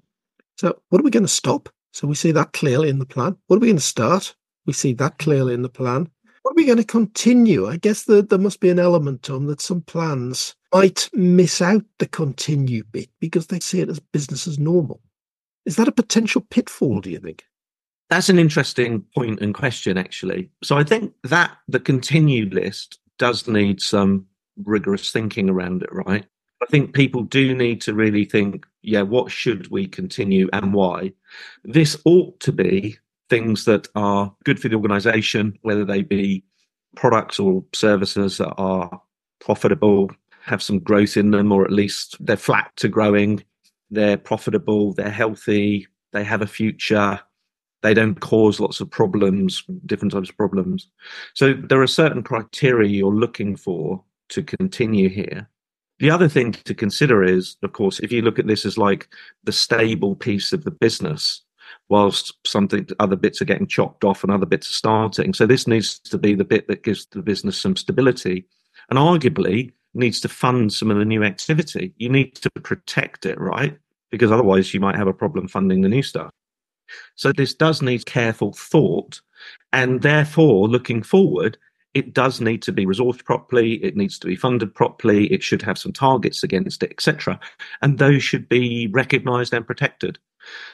So 0.57 0.81
what 0.89 1.01
are 1.01 1.05
we 1.05 1.11
going 1.11 1.25
to 1.25 1.29
stop? 1.29 1.69
So 1.93 2.07
we 2.07 2.15
see 2.15 2.33
that 2.33 2.53
clearly 2.53 2.89
in 2.89 2.99
the 2.99 3.07
plan. 3.07 3.37
What 3.47 3.57
are 3.57 3.61
we 3.61 3.69
going 3.69 3.77
to 3.77 3.83
start? 3.83 4.35
We 4.69 4.75
see 4.75 4.93
that 4.93 5.17
clearly 5.17 5.55
in 5.55 5.63
the 5.63 5.71
plan. 5.71 6.11
What 6.43 6.51
are 6.53 6.55
we 6.55 6.67
going 6.67 6.77
to 6.77 6.85
continue? 6.85 7.67
I 7.67 7.79
guess 7.79 8.05
the, 8.05 8.21
there 8.21 8.39
must 8.39 8.61
be 8.61 8.69
an 8.69 8.79
element, 8.79 9.23
Tom, 9.23 9.47
that 9.47 9.63
some 9.63 9.81
plans 9.81 10.55
might 10.75 11.09
miss 11.15 11.63
out 11.63 11.83
the 11.99 12.07
continue 12.07 12.85
bit 12.85 13.09
because 13.19 13.47
they 13.47 13.61
see 13.61 13.81
it 13.81 13.89
as 13.89 13.99
business 13.99 14.47
as 14.47 14.59
normal. 14.59 15.01
Is 15.65 15.77
that 15.77 15.89
a 15.89 15.93
potential 15.93 16.43
pitfall, 16.51 17.01
do 17.01 17.09
you 17.09 17.19
think? 17.19 17.47
That's 18.11 18.29
an 18.29 18.39
interesting 18.39 19.07
point 19.15 19.41
and 19.41 19.55
question, 19.55 19.97
actually. 19.97 20.51
So 20.63 20.77
I 20.77 20.85
think 20.85 21.15
that 21.25 21.57
the 21.67 21.81
continued 21.81 22.53
list 22.53 22.99
does 23.19 23.49
need 23.49 23.81
some 23.81 24.27
rigorous 24.67 25.11
thinking 25.11 25.49
around 25.49 25.83
it, 25.83 25.89
right? 25.93 26.27
I 26.63 26.67
think 26.67 26.93
people 26.93 27.23
do 27.23 27.55
need 27.55 27.81
to 27.83 27.95
really 27.95 28.27
think, 28.27 28.67
yeah, 28.83 29.01
what 29.01 29.33
should 29.33 29.71
we 29.71 29.87
continue 29.87 30.51
and 30.53 30.75
why? 30.75 31.15
This 31.65 31.97
ought 32.05 32.39
to 32.41 32.53
be 32.53 32.99
things 33.29 33.65
that 33.65 33.89
are 33.95 34.35
good 34.45 34.61
for 34.61 34.69
the 34.69 34.77
organization, 34.77 35.59
whether 35.63 35.85
they 35.85 36.03
be 36.03 36.45
products 36.97 37.39
or 37.39 37.65
services 37.75 38.39
that 38.39 38.55
are 38.57 39.03
profitable, 39.41 40.11
have 40.43 40.63
some 40.63 40.79
growth 40.79 41.17
in 41.17 41.31
them, 41.31 41.53
or 41.53 41.65
at 41.65 41.73
least 41.73 42.17
they're 42.21 42.37
flat 42.37 42.73
to 42.77 42.89
growing, 42.89 43.43
they're 43.91 44.17
profitable, 44.17 44.93
they're 44.95 45.11
healthy, 45.11 45.87
they 46.13 46.25
have 46.25 46.43
a 46.43 46.47
future, 46.47 47.21
they 47.83 47.95
don't 47.95 48.21
cause 48.21 48.59
lots 48.59 48.81
of 48.81 48.91
problems, 48.91 49.63
different 49.87 50.13
types 50.13 50.31
of 50.31 50.37
problems. 50.37 50.89
So 51.35 51.55
there 51.55 51.83
are 51.83 51.87
certain 51.87 52.23
criteria 52.23 52.89
you're 52.89 53.15
looking 53.15 53.57
for 53.57 54.03
to 54.31 54.43
continue 54.43 55.09
here. 55.09 55.49
The 55.99 56.11
other 56.11 56.29
thing 56.29 56.53
to 56.53 56.75
consider 56.75 57.25
is, 57.25 57.57
of 57.63 57.73
course, 57.73 57.99
if 58.01 58.13
you 58.13 58.23
look 58.23 58.39
at 58.39 58.47
this 58.47 58.65
as 58.65 58.79
like 58.79 59.09
the 59.45 59.53
stable 59.53 60.15
piece 60.15 60.53
of 60.53 60.65
the 60.65 60.71
business, 60.71 61.43
whilst 61.89 62.35
something 62.47 62.87
other 63.01 63.17
bits 63.17 63.41
are 63.41 63.47
getting 63.47 63.67
chopped 63.67 64.05
off 64.05 64.23
and 64.23 64.33
other 64.33 64.47
bits 64.47 64.69
are 64.71 64.75
starting. 64.75 65.33
So 65.33 65.47
this 65.47 65.67
needs 65.67 65.99
to 66.01 66.19
be 66.19 66.35
the 66.35 66.45
bit 66.45 66.69
that 66.69 66.83
gives 66.83 67.07
the 67.07 67.23
business 67.23 67.61
some 67.61 67.77
stability, 67.77 68.47
and 68.91 68.99
arguably 68.99 69.73
needs 69.95 70.21
to 70.21 70.29
fund 70.29 70.73
some 70.73 70.91
of 70.91 70.99
the 70.99 71.05
new 71.05 71.25
activity. 71.25 71.93
You 71.97 72.09
need 72.09 72.35
to 72.37 72.51
protect 72.51 73.27
it, 73.27 73.39
right? 73.41 73.77
because 74.11 74.31
otherwise 74.31 74.73
you 74.73 74.81
might 74.81 74.97
have 74.97 75.09
a 75.09 75.13
problem 75.13 75.49
funding 75.49 75.83
the 75.83 75.89
new 75.89 76.03
stuff. 76.03 76.31
So 77.17 77.33
this 77.33 77.55
does 77.55 77.83
need 77.83 78.07
careful 78.07 78.53
thought. 78.53 79.21
And 79.73 80.03
therefore, 80.03 80.69
looking 80.69 81.03
forward, 81.03 81.59
it 81.95 82.15
does 82.15 82.41
need 82.41 82.63
to 82.63 82.73
be 82.73 82.87
resourced 82.87 83.25
properly. 83.25 83.75
It 83.85 83.97
needs 83.97 84.19
to 84.21 84.27
be 84.27 84.37
funded 84.37 84.75
properly. 84.75 85.27
It 85.33 85.43
should 85.43 85.63
have 85.63 85.79
some 85.79 85.93
targets 85.93 86.43
against 86.43 86.83
it, 86.83 86.91
etc. 86.91 87.39
And 87.83 87.99
those 87.99 88.23
should 88.23 88.49
be 88.49 88.89
recognised 88.89 89.53
and 89.53 89.67
protected. 89.67 90.19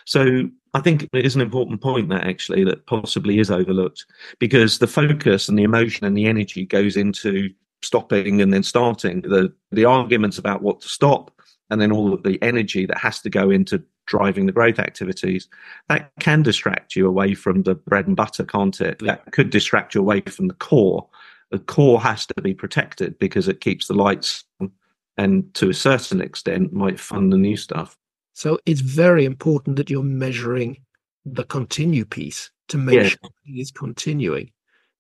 So 0.05 0.49
I 0.75 0.81
think 0.81 1.05
it 1.13 1.25
is 1.25 1.37
an 1.37 1.41
important 1.41 1.81
point 1.81 2.09
that 2.09 2.27
actually 2.27 2.65
that 2.65 2.87
possibly 2.87 3.39
is 3.39 3.51
overlooked 3.51 4.05
because 4.41 4.79
the 4.79 4.89
focus 4.89 5.49
and 5.49 5.57
the 5.57 5.63
emotion 5.63 6.05
and 6.05 6.17
the 6.17 6.27
energy 6.27 6.67
goes 6.67 6.97
into 6.97 7.51
stopping 7.83 8.43
and 8.43 8.53
then 8.53 8.65
starting. 8.65 9.23
The 9.23 9.53
the 9.71 9.85
arguments 9.85 10.37
about 10.37 10.63
what 10.63 10.81
to 10.81 10.89
stop 10.89 11.31
and 11.71 11.81
then 11.81 11.93
all 11.93 12.13
of 12.13 12.25
the 12.25 12.43
energy 12.43 12.87
that 12.87 12.99
has 12.99 13.21
to 13.21 13.31
go 13.31 13.51
into 13.51 13.83
driving 14.07 14.47
the 14.47 14.53
growth 14.53 14.79
activities 14.79 15.49
that 15.89 16.11
can 16.21 16.43
distract 16.43 16.95
you 16.95 17.07
away 17.07 17.35
from 17.35 17.63
the 17.63 17.75
bread 17.75 18.07
and 18.07 18.17
butter 18.17 18.45
can't 18.45 18.81
it? 18.81 18.99
That 18.99 19.31
could 19.33 19.51
distract 19.51 19.95
you 19.95 20.01
away 20.01 20.23
from 20.23 20.49
the 20.49 20.55
core. 20.55 21.09
The 21.51 21.61
core 21.61 22.01
has 22.01 22.27
to 22.27 22.43
be 22.43 22.53
protected 22.53 23.19
because 23.19 23.49
it 23.49 23.61
keeps 23.61 23.87
the 23.87 23.95
lights 23.95 24.45
on 24.61 24.73
and 25.17 25.55
to 25.55 25.71
a 25.71 25.75
certain 25.75 26.21
extent 26.21 26.73
might 26.73 26.99
fund 26.99 27.33
the 27.33 27.39
new 27.39 27.57
stuff 27.57 27.97
so 28.35 28.59
it's 28.67 28.81
very 28.81 29.25
important 29.25 29.77
that 29.77 29.89
you're 29.91 30.03
measuring 30.03 30.77
the 31.25 31.45
continue 31.45 32.05
piece 32.05 32.51
to 32.69 32.77
make 32.77 32.97
yeah. 32.97 33.09
sure 33.09 33.31
it 33.47 33.59
is 33.59 33.71
continuing 33.71 34.51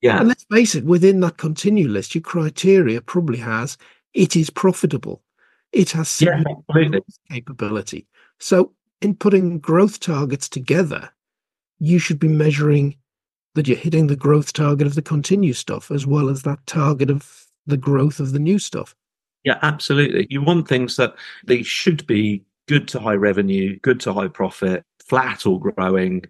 yeah 0.01 0.19
and 0.19 0.29
let's 0.29 0.47
face 0.51 0.75
it 0.75 0.85
within 0.85 1.21
that 1.21 1.37
continue 1.37 1.89
list 1.89 2.15
your 2.15 2.23
criteria 2.23 3.01
probably 3.01 3.39
has 3.39 3.77
it 4.15 4.35
is 4.35 4.49
profitable 4.49 5.23
it 5.73 5.91
has 5.91 6.23
yeah, 6.23 6.43
capability 7.31 8.07
so 8.39 8.73
in 9.05 9.15
putting 9.15 9.59
growth 9.59 10.01
targets 10.01 10.49
together, 10.49 11.11
you 11.79 11.99
should 11.99 12.19
be 12.19 12.29
measuring 12.29 12.97
that 13.55 13.69
you're 13.69 13.77
hitting 13.77 14.07
the 14.07 14.17
growth 14.17 14.53
target 14.53 14.87
of 14.87 14.95
the 14.95 15.03
continue 15.03 15.53
stuff 15.53 15.91
as 15.91 16.07
well 16.07 16.29
as 16.29 16.43
that 16.43 16.67
target 16.67 17.11
of 17.11 17.47
the 17.67 17.77
growth 17.77 18.19
of 18.19 18.33
the 18.33 18.39
new 18.39 18.59
stuff. 18.59 18.95
Yeah, 19.45 19.59
absolutely. 19.63 20.27
You 20.31 20.43
want 20.43 20.67
things 20.67 20.97
that 20.97 21.15
they 21.45 21.63
should 21.63 22.07
be 22.07 22.43
good 22.67 22.89
to 22.89 23.01
high 23.01 23.15
revenue, 23.15 23.79
good 23.81 24.01
to 24.01 24.13
high 24.13 24.29
profit, 24.29 24.85
flat 25.07 25.47
or 25.47 25.61
growing. 25.61 26.25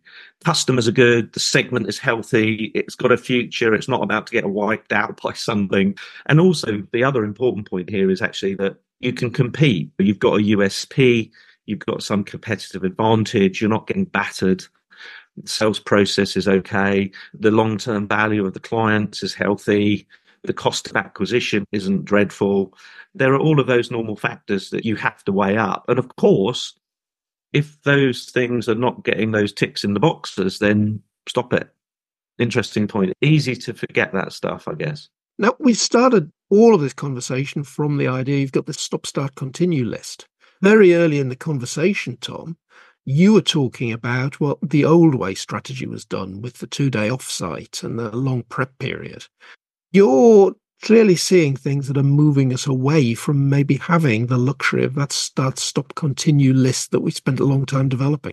Customers 0.45 0.89
are 0.89 0.93
good. 0.93 1.33
The 1.33 1.41
segment 1.41 1.89
is 1.89 1.99
healthy. 1.99 2.73
It's 2.75 2.95
got 2.95 3.13
a 3.13 3.17
future. 3.17 3.75
It's 3.75 3.89
not 3.89 4.03
about 4.03 4.27
to 4.27 4.33
get 4.33 4.49
wiped 4.49 4.93
out 4.93 5.21
by 5.23 5.33
something. 5.33 5.97
And 6.27 6.41
also, 6.41 6.83
the 6.93 7.05
other 7.05 7.25
important 7.25 7.71
point 7.71 7.91
here 7.91 8.11
is 8.11 8.23
actually 8.23 8.55
that 8.57 8.77
you 9.01 9.13
can 9.13 9.31
compete. 9.31 9.91
You've 9.99 10.19
got 10.19 10.41
a 10.41 10.43
USP 10.43 11.31
you've 11.67 11.81
got 11.81 12.03
some 12.03 12.25
competitive 12.25 12.85
advantage, 12.85 13.61
you're 13.61 13.71
not 13.71 13.87
getting 13.87 14.05
battered. 14.05 14.65
The 15.37 15.49
sales 15.49 15.81
process 15.81 16.37
is 16.37 16.47
okay. 16.47 17.11
The 17.35 17.51
long 17.51 17.79
term 17.79 18.07
value 18.07 18.47
of 18.47 18.55
the 18.55 18.61
clients 18.61 19.23
is 19.23 19.35
healthy. 19.35 20.07
The 20.45 20.53
cost 20.53 20.89
of 20.89 20.97
acquisition 20.97 21.65
isn't 21.73 22.05
dreadful. 22.05 22.75
There 23.15 23.33
are 23.33 23.39
all 23.39 23.61
of 23.61 23.67
those 23.67 23.91
normal 23.91 24.17
factors 24.17 24.71
that 24.71 24.85
you 24.85 24.97
have 24.97 25.25
to 25.25 25.33
weigh 25.33 25.57
up. 25.57 25.85
And 25.89 25.99
of 25.99 26.17
course, 26.17 26.75
if 27.53 27.81
those 27.83 28.27
things 28.27 28.69
are 28.69 28.75
not 28.75 29.05
getting 29.05 29.33
those 29.33 29.53
ticks 29.53 29.85
in 29.85 29.95
the 29.95 30.01
boxes, 30.01 30.59
then 30.59 31.01
stop 31.29 31.53
it. 31.53 31.71
Interesting 32.39 32.89
point. 32.89 33.13
Easy 33.21 33.55
to 33.57 33.75
forget 33.75 34.13
that 34.13 34.33
stuff, 34.33 34.67
I 34.69 34.75
guess. 34.75 35.09
Now, 35.39 35.55
we 35.59 35.75
started 35.75 36.31
all 36.51 36.75
of 36.75 36.81
this 36.81 36.93
conversation 36.93 37.65
from 37.65 37.97
the 37.97 38.09
idea 38.09 38.39
you've 38.39 38.53
got 38.53 38.67
the 38.67 38.73
stop, 38.73 39.07
start, 39.07 39.35
continue 39.35 39.85
list 39.85 40.29
very 40.65 40.95
early 40.95 41.19
in 41.19 41.29
the 41.29 41.37
conversation, 41.37 42.17
Tom, 42.23 42.57
you 43.05 43.35
were 43.35 43.43
talking 43.43 43.93
about 43.93 44.41
what 44.41 44.59
the 44.63 44.83
old 44.83 45.15
way 45.15 45.35
strategy 45.35 45.87
was 45.87 46.07
done 46.07 46.41
with 46.41 46.55
the 46.55 46.67
two 46.67 46.89
day 46.89 47.11
offsite 47.11 47.85
and 47.85 47.99
the 47.99 48.11
long 48.17 48.45
prep 48.45 48.79
period. 48.79 49.27
You're 49.95 50.57
clearly 50.83 51.15
seeing 51.15 51.55
things 51.55 51.87
that 51.87 51.97
are 51.97 52.03
moving 52.03 52.53
us 52.53 52.67
away 52.67 53.15
from 53.15 53.49
maybe 53.49 53.77
having 53.77 54.27
the 54.27 54.37
luxury 54.37 54.83
of 54.83 54.97
that 54.97 55.13
start, 55.13 55.57
stop, 55.57 55.95
continue 55.95 56.53
list 56.53 56.91
that 56.91 56.99
we 56.99 57.13
spent 57.13 57.39
a 57.39 57.45
long 57.45 57.65
time 57.65 57.89
developing. 57.89 58.33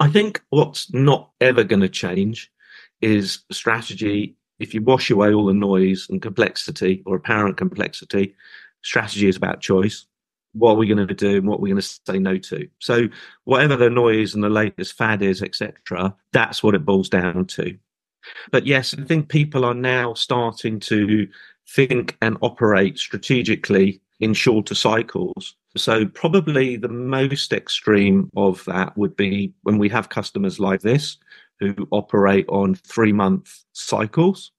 I 0.00 0.08
think 0.08 0.42
what's 0.50 0.92
not 0.92 1.30
ever 1.40 1.62
going 1.62 1.82
to 1.82 1.88
change 1.88 2.50
is 3.00 3.44
strategy. 3.52 4.34
If 4.58 4.74
you 4.74 4.82
wash 4.82 5.08
away 5.08 5.32
all 5.32 5.46
the 5.46 5.54
noise 5.54 6.08
and 6.10 6.20
complexity 6.20 7.04
or 7.06 7.14
apparent 7.14 7.56
complexity, 7.56 8.34
strategy 8.82 9.28
is 9.28 9.36
about 9.36 9.60
choice 9.60 10.06
what 10.54 10.72
are 10.72 10.76
we 10.76 10.88
going 10.88 11.06
to 11.06 11.14
do 11.14 11.36
and 11.36 11.46
what 11.46 11.60
we're 11.60 11.68
going 11.68 11.80
to 11.80 12.00
say 12.06 12.18
no 12.18 12.36
to. 12.38 12.68
So 12.80 13.08
whatever 13.44 13.76
the 13.76 13.88
noise 13.88 14.34
and 14.34 14.42
the 14.42 14.50
latest 14.50 14.96
fad 14.96 15.22
is, 15.22 15.42
etc., 15.42 16.14
that's 16.32 16.62
what 16.62 16.74
it 16.74 16.84
boils 16.84 17.08
down 17.08 17.46
to. 17.46 17.78
But 18.50 18.66
yes, 18.66 18.94
I 18.98 19.02
think 19.02 19.28
people 19.28 19.64
are 19.64 19.74
now 19.74 20.14
starting 20.14 20.80
to 20.80 21.28
think 21.68 22.16
and 22.20 22.36
operate 22.40 22.98
strategically 22.98 24.00
in 24.20 24.34
shorter 24.34 24.74
cycles. 24.74 25.54
So 25.76 26.06
probably 26.06 26.76
the 26.76 26.88
most 26.88 27.52
extreme 27.52 28.30
of 28.36 28.64
that 28.66 28.96
would 28.96 29.16
be 29.16 29.52
when 29.62 29.78
we 29.78 29.88
have 29.88 30.10
customers 30.10 30.60
like 30.60 30.82
this 30.82 31.16
who 31.60 31.88
operate 31.90 32.46
on 32.48 32.74
three 32.74 33.12
month 33.12 33.64
cycles. 33.72 34.52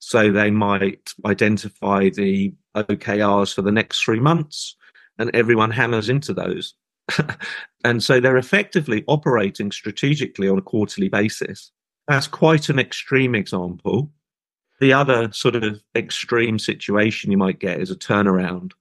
So 0.00 0.30
they 0.30 0.50
might 0.50 1.10
identify 1.24 2.10
the 2.10 2.54
OKRs 2.76 3.54
for 3.54 3.62
the 3.62 3.72
next 3.72 4.02
three 4.02 4.20
months 4.20 4.76
and 5.18 5.30
everyone 5.34 5.70
hammers 5.70 6.08
into 6.08 6.32
those. 6.32 6.74
and 7.84 8.02
so 8.02 8.20
they're 8.20 8.36
effectively 8.36 9.04
operating 9.06 9.72
strategically 9.72 10.48
on 10.48 10.58
a 10.58 10.62
quarterly 10.62 11.08
basis. 11.08 11.72
That's 12.08 12.26
quite 12.26 12.70
an 12.70 12.78
extreme 12.78 13.34
example. 13.34 14.10
The 14.80 14.94
other 14.94 15.30
sort 15.32 15.56
of 15.56 15.82
extreme 15.94 16.58
situation 16.58 17.30
you 17.30 17.36
might 17.36 17.58
get 17.58 17.80
is 17.80 17.90
a 17.90 17.96
turnaround 17.96 18.72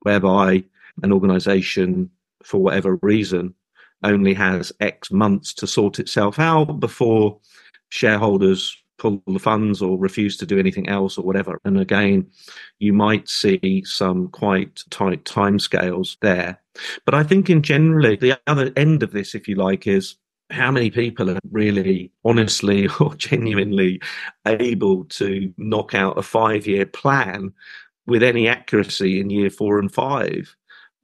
whereby 0.00 0.64
an 1.02 1.12
organization, 1.12 2.10
for 2.42 2.58
whatever 2.58 2.96
reason, 3.02 3.54
only 4.02 4.34
has 4.34 4.72
X 4.80 5.12
months 5.12 5.54
to 5.54 5.66
sort 5.66 6.00
itself 6.00 6.40
out 6.40 6.80
before 6.80 7.38
shareholders 7.90 8.76
pull 8.98 9.22
the 9.26 9.38
funds 9.38 9.80
or 9.82 9.98
refuse 9.98 10.36
to 10.36 10.46
do 10.46 10.58
anything 10.58 10.88
else 10.88 11.18
or 11.18 11.24
whatever. 11.24 11.60
And 11.64 11.78
again, 11.78 12.26
you 12.78 12.92
might 12.92 13.28
see 13.28 13.82
some 13.84 14.28
quite 14.28 14.82
tight 14.90 15.24
timescales 15.24 16.16
there. 16.20 16.60
But 17.04 17.14
I 17.14 17.22
think 17.22 17.50
in 17.50 17.62
generally, 17.62 18.16
the 18.16 18.40
other 18.46 18.72
end 18.76 19.02
of 19.02 19.12
this, 19.12 19.34
if 19.34 19.46
you 19.46 19.56
like, 19.56 19.86
is 19.86 20.16
how 20.52 20.70
many 20.70 20.90
people 20.90 21.30
are 21.30 21.38
really 21.50 22.12
honestly 22.24 22.88
or 23.00 23.14
genuinely 23.14 24.00
able 24.46 25.04
to 25.06 25.52
knock 25.56 25.94
out 25.94 26.18
a 26.18 26.22
five 26.22 26.66
year 26.66 26.86
plan 26.86 27.52
with 28.06 28.22
any 28.22 28.48
accuracy 28.48 29.20
in 29.20 29.30
year 29.30 29.50
four 29.50 29.78
and 29.78 29.92
five? 29.92 30.54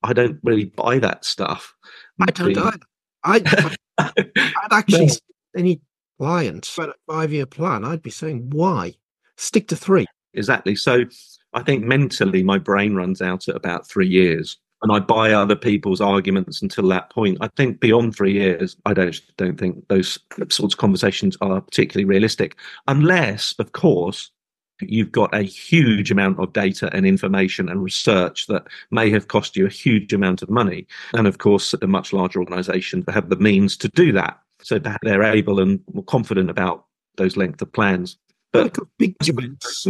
I 0.03 0.13
don't 0.13 0.39
really 0.45 0.67
buy 0.67 0.99
that 1.01 1.25
stuff. 1.25 1.75
I 2.21 2.27
don't 2.27 2.57
either. 2.57 2.79
I, 3.25 3.75
I'd 3.99 4.73
actually 4.73 5.07
no. 5.07 5.15
any 5.57 5.81
clients. 6.19 6.75
But 6.77 6.91
a 6.91 6.95
five 7.07 7.33
year 7.33 7.47
plan, 7.47 7.85
I'd 7.85 8.03
be 8.03 8.11
saying, 8.11 8.51
why? 8.51 8.95
Stick 9.37 9.69
to 9.69 9.77
three. 9.77 10.07
Exactly. 10.35 10.77
So 10.77 11.05
I 11.53 11.63
think 11.63 11.85
mentally, 11.85 12.43
my 12.43 12.59
brain 12.59 12.95
runs 12.95 13.23
out 13.23 13.49
at 13.49 13.57
about 13.57 13.89
three 13.89 14.09
years. 14.09 14.59
And 14.83 14.93
I 14.93 15.01
buy 15.01 15.33
other 15.33 15.57
people's 15.57 16.01
arguments 16.01 16.63
until 16.63 16.87
that 16.89 17.11
point. 17.11 17.39
I 17.41 17.49
think 17.57 17.81
beyond 17.81 18.15
three 18.15 18.33
years, 18.33 18.77
I 18.87 18.95
don't 18.95 19.21
don't 19.37 19.59
think 19.59 19.89
those 19.89 20.19
sorts 20.51 20.75
of 20.75 20.79
conversations 20.79 21.37
are 21.41 21.61
particularly 21.61 22.05
realistic, 22.05 22.57
unless, 22.87 23.55
of 23.59 23.73
course, 23.73 24.31
you've 24.81 25.13
got 25.13 25.35
a 25.35 25.43
huge 25.43 26.11
amount 26.11 26.39
of 26.39 26.53
data 26.53 26.91
and 26.93 27.07
information 27.07 27.69
and 27.69 27.83
research 27.83 28.47
that 28.47 28.67
may 28.91 29.11
have 29.11 29.29
cost 29.29 29.57
you 29.57 29.67
a 29.67 29.71
huge 29.71 30.13
amount 30.13 30.43
of 30.43 30.51
money. 30.51 30.87
And 31.15 31.27
of 31.27 31.39
course, 31.39 31.75
a 31.75 31.87
much 31.87 32.13
larger 32.13 32.39
organization 32.39 33.05
have 33.09 33.29
the 33.29 33.37
means 33.37 33.77
to 33.79 33.89
do 33.89 34.13
that 34.13 34.39
so 34.63 34.79
that 34.79 35.01
they're 35.03 35.23
able 35.23 35.61
and 35.61 35.81
more 35.93 36.05
confident 36.05 36.51
about 36.51 36.85
those 37.17 37.37
length 37.37 37.63
of 37.63 37.73
plans. 37.73 38.17
But 38.53 38.79
big 38.99 39.17
events 39.23 39.87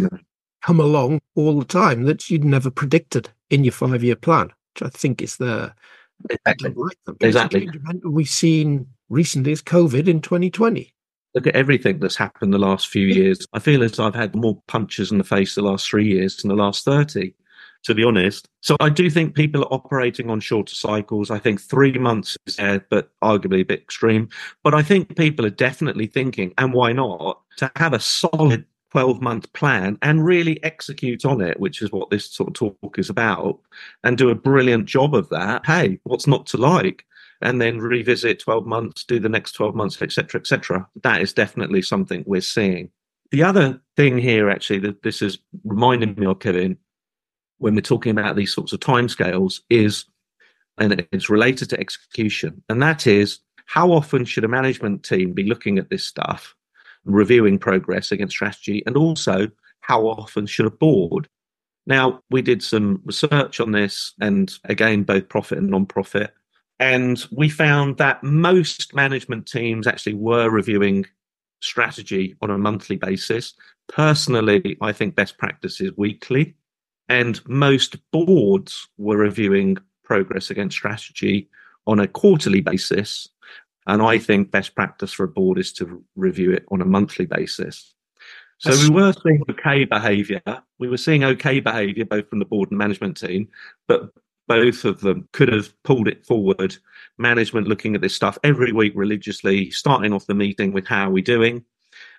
come 0.62 0.80
along 0.80 1.20
all 1.36 1.58
the 1.58 1.64
time 1.64 2.04
that 2.04 2.28
you'd 2.28 2.44
never 2.44 2.70
predicted 2.70 3.30
in 3.50 3.64
your 3.64 3.72
five 3.72 4.02
year 4.02 4.16
plan, 4.16 4.52
which 4.80 4.94
I 4.94 4.96
think 4.96 5.22
is 5.22 5.36
the 5.36 5.72
exactly. 6.30 6.74
exactly. 7.20 7.70
We've 8.04 8.28
seen 8.28 8.86
recently 9.08 9.52
is 9.52 9.62
COVID 9.62 10.08
in 10.08 10.20
2020. 10.20 10.92
Look 11.34 11.46
at 11.46 11.54
everything 11.54 12.00
that's 12.00 12.16
happened 12.16 12.52
the 12.52 12.58
last 12.58 12.88
few 12.88 13.06
years. 13.06 13.46
I 13.52 13.58
feel 13.58 13.82
as 13.82 13.98
I've 14.00 14.14
had 14.14 14.34
more 14.34 14.60
punches 14.66 15.12
in 15.12 15.18
the 15.18 15.24
face 15.24 15.54
the 15.54 15.62
last 15.62 15.88
three 15.88 16.06
years 16.06 16.38
than 16.38 16.48
the 16.48 16.56
last 16.56 16.84
30 16.84 17.34
to 17.84 17.94
be 17.94 18.02
honest. 18.02 18.48
So 18.60 18.76
I 18.80 18.88
do 18.88 19.08
think 19.08 19.36
people 19.36 19.62
are 19.62 19.72
operating 19.72 20.30
on 20.30 20.40
shorter 20.40 20.74
cycles. 20.74 21.30
I 21.30 21.38
think 21.38 21.60
three 21.60 21.92
months 21.92 22.36
is 22.46 22.56
there, 22.56 22.84
but 22.90 23.10
arguably 23.22 23.60
a 23.60 23.64
bit 23.64 23.82
extreme. 23.82 24.28
But 24.64 24.74
I 24.74 24.82
think 24.82 25.16
people 25.16 25.46
are 25.46 25.50
definitely 25.50 26.06
thinking, 26.06 26.52
and 26.58 26.72
why 26.72 26.92
not, 26.92 27.40
to 27.58 27.70
have 27.76 27.92
a 27.92 28.00
solid 28.00 28.64
12 28.92 29.20
month 29.20 29.52
plan 29.52 29.98
and 30.02 30.24
really 30.24 30.62
execute 30.64 31.24
on 31.24 31.40
it, 31.40 31.60
which 31.60 31.82
is 31.82 31.92
what 31.92 32.10
this 32.10 32.30
sort 32.30 32.48
of 32.48 32.54
talk 32.54 32.98
is 32.98 33.10
about, 33.10 33.60
and 34.04 34.16
do 34.16 34.30
a 34.30 34.34
brilliant 34.34 34.86
job 34.86 35.14
of 35.14 35.28
that. 35.28 35.66
Hey, 35.66 35.98
what's 36.04 36.26
not 36.26 36.46
to 36.46 36.56
like? 36.56 37.04
and 37.40 37.60
then 37.60 37.78
revisit 37.78 38.40
12 38.40 38.66
months, 38.66 39.04
do 39.04 39.18
the 39.18 39.28
next 39.28 39.52
12 39.52 39.74
months, 39.74 40.00
etc., 40.02 40.40
etc. 40.40 40.88
That 41.02 41.22
is 41.22 41.32
definitely 41.32 41.82
something 41.82 42.24
we're 42.26 42.40
seeing. 42.40 42.90
The 43.30 43.42
other 43.42 43.80
thing 43.96 44.18
here, 44.18 44.50
actually, 44.50 44.80
that 44.80 45.02
this 45.02 45.22
is 45.22 45.38
reminding 45.64 46.14
me 46.16 46.26
of, 46.26 46.40
Kevin, 46.40 46.78
when 47.58 47.74
we're 47.74 47.80
talking 47.80 48.10
about 48.10 48.36
these 48.36 48.52
sorts 48.52 48.72
of 48.72 48.80
timescales, 48.80 49.60
is, 49.70 50.04
and 50.78 51.06
it's 51.12 51.30
related 51.30 51.70
to 51.70 51.80
execution, 51.80 52.62
and 52.68 52.82
that 52.82 53.06
is 53.06 53.40
how 53.66 53.92
often 53.92 54.24
should 54.24 54.44
a 54.44 54.48
management 54.48 55.04
team 55.04 55.32
be 55.32 55.44
looking 55.44 55.78
at 55.78 55.90
this 55.90 56.04
stuff, 56.04 56.56
reviewing 57.04 57.58
progress 57.58 58.12
against 58.12 58.34
strategy, 58.34 58.82
and 58.86 58.96
also 58.96 59.48
how 59.80 60.06
often 60.06 60.46
should 60.46 60.66
a 60.66 60.70
board? 60.70 61.28
Now, 61.86 62.20
we 62.30 62.42
did 62.42 62.62
some 62.62 63.00
research 63.04 63.60
on 63.60 63.72
this, 63.72 64.12
and 64.20 64.52
again, 64.64 65.04
both 65.04 65.28
profit 65.28 65.58
and 65.58 65.70
non 65.70 65.86
profit. 65.86 66.34
And 66.80 67.24
we 67.32 67.48
found 67.48 67.96
that 67.96 68.22
most 68.22 68.94
management 68.94 69.46
teams 69.46 69.86
actually 69.86 70.14
were 70.14 70.50
reviewing 70.50 71.06
strategy 71.60 72.36
on 72.40 72.50
a 72.50 72.58
monthly 72.58 72.96
basis. 72.96 73.54
Personally, 73.88 74.76
I 74.80 74.92
think 74.92 75.16
best 75.16 75.38
practice 75.38 75.80
is 75.80 75.90
weekly. 75.96 76.54
And 77.08 77.40
most 77.48 77.96
boards 78.12 78.86
were 78.98 79.16
reviewing 79.16 79.78
progress 80.04 80.50
against 80.50 80.76
strategy 80.76 81.48
on 81.86 81.98
a 81.98 82.06
quarterly 82.06 82.60
basis. 82.60 83.28
And 83.88 84.02
I 84.02 84.18
think 84.18 84.50
best 84.50 84.74
practice 84.74 85.12
for 85.12 85.24
a 85.24 85.28
board 85.28 85.58
is 85.58 85.72
to 85.74 86.04
review 86.14 86.52
it 86.52 86.66
on 86.70 86.82
a 86.82 86.86
monthly 86.86 87.24
basis. 87.24 87.94
So 88.58 88.70
we 88.70 88.90
were 88.90 89.12
seeing 89.12 89.42
okay 89.50 89.84
behaviour. 89.84 90.42
We 90.78 90.88
were 90.88 90.96
seeing 90.98 91.24
okay 91.24 91.60
behaviour 91.60 92.04
both 92.04 92.28
from 92.28 92.38
the 92.38 92.44
board 92.44 92.70
and 92.70 92.78
management 92.78 93.16
team, 93.16 93.48
but 93.86 94.10
both 94.46 94.84
of 94.84 95.00
them 95.00 95.28
could 95.32 95.50
have 95.52 95.72
pulled 95.84 96.08
it 96.08 96.26
forward. 96.26 96.76
Management 97.18 97.68
looking 97.68 97.94
at 97.94 98.00
this 98.00 98.14
stuff 98.14 98.36
every 98.44 98.72
week 98.72 98.92
religiously, 98.94 99.70
starting 99.70 100.12
off 100.12 100.26
the 100.26 100.34
meeting 100.34 100.72
with 100.72 100.86
how 100.86 101.08
are 101.08 101.12
we 101.12 101.22
doing, 101.22 101.64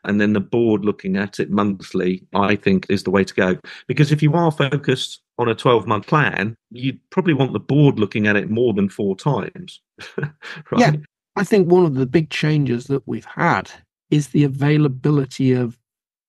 and 0.06 0.20
then 0.20 0.34
the 0.34 0.40
board 0.40 0.86
looking 0.86 1.18
at 1.18 1.40
it 1.40 1.52
monthly. 1.52 2.26
I 2.34 2.56
think 2.56 2.86
is 2.90 3.04
the 3.04 3.12
way 3.12 3.26
to 3.26 3.34
go 3.34 3.58
because 3.88 4.12
if 4.12 4.24
you 4.24 4.34
are 4.34 4.52
focused 4.52 5.22
on 5.38 5.50
a 5.50 5.56
12 5.56 5.88
month 5.88 6.08
plan, 6.08 6.56
you'd 6.72 7.00
probably 7.10 7.34
want 7.34 7.54
the 7.54 7.60
board 7.60 8.00
looking 8.00 8.28
at 8.28 8.38
it 8.38 8.50
more 8.50 8.74
than 8.74 8.90
four 8.90 9.16
times. 9.16 9.82
right? 10.18 10.32
Yeah, 10.78 10.94
I 11.40 11.46
think 11.46 11.72
one 11.72 11.86
of 11.86 11.96
the 11.96 12.06
big 12.06 12.30
changes 12.32 12.88
that 12.88 13.08
we've 13.08 13.24
had 13.24 13.72
is 14.12 14.28
the 14.28 14.44
availability 14.44 15.54
of 15.54 15.78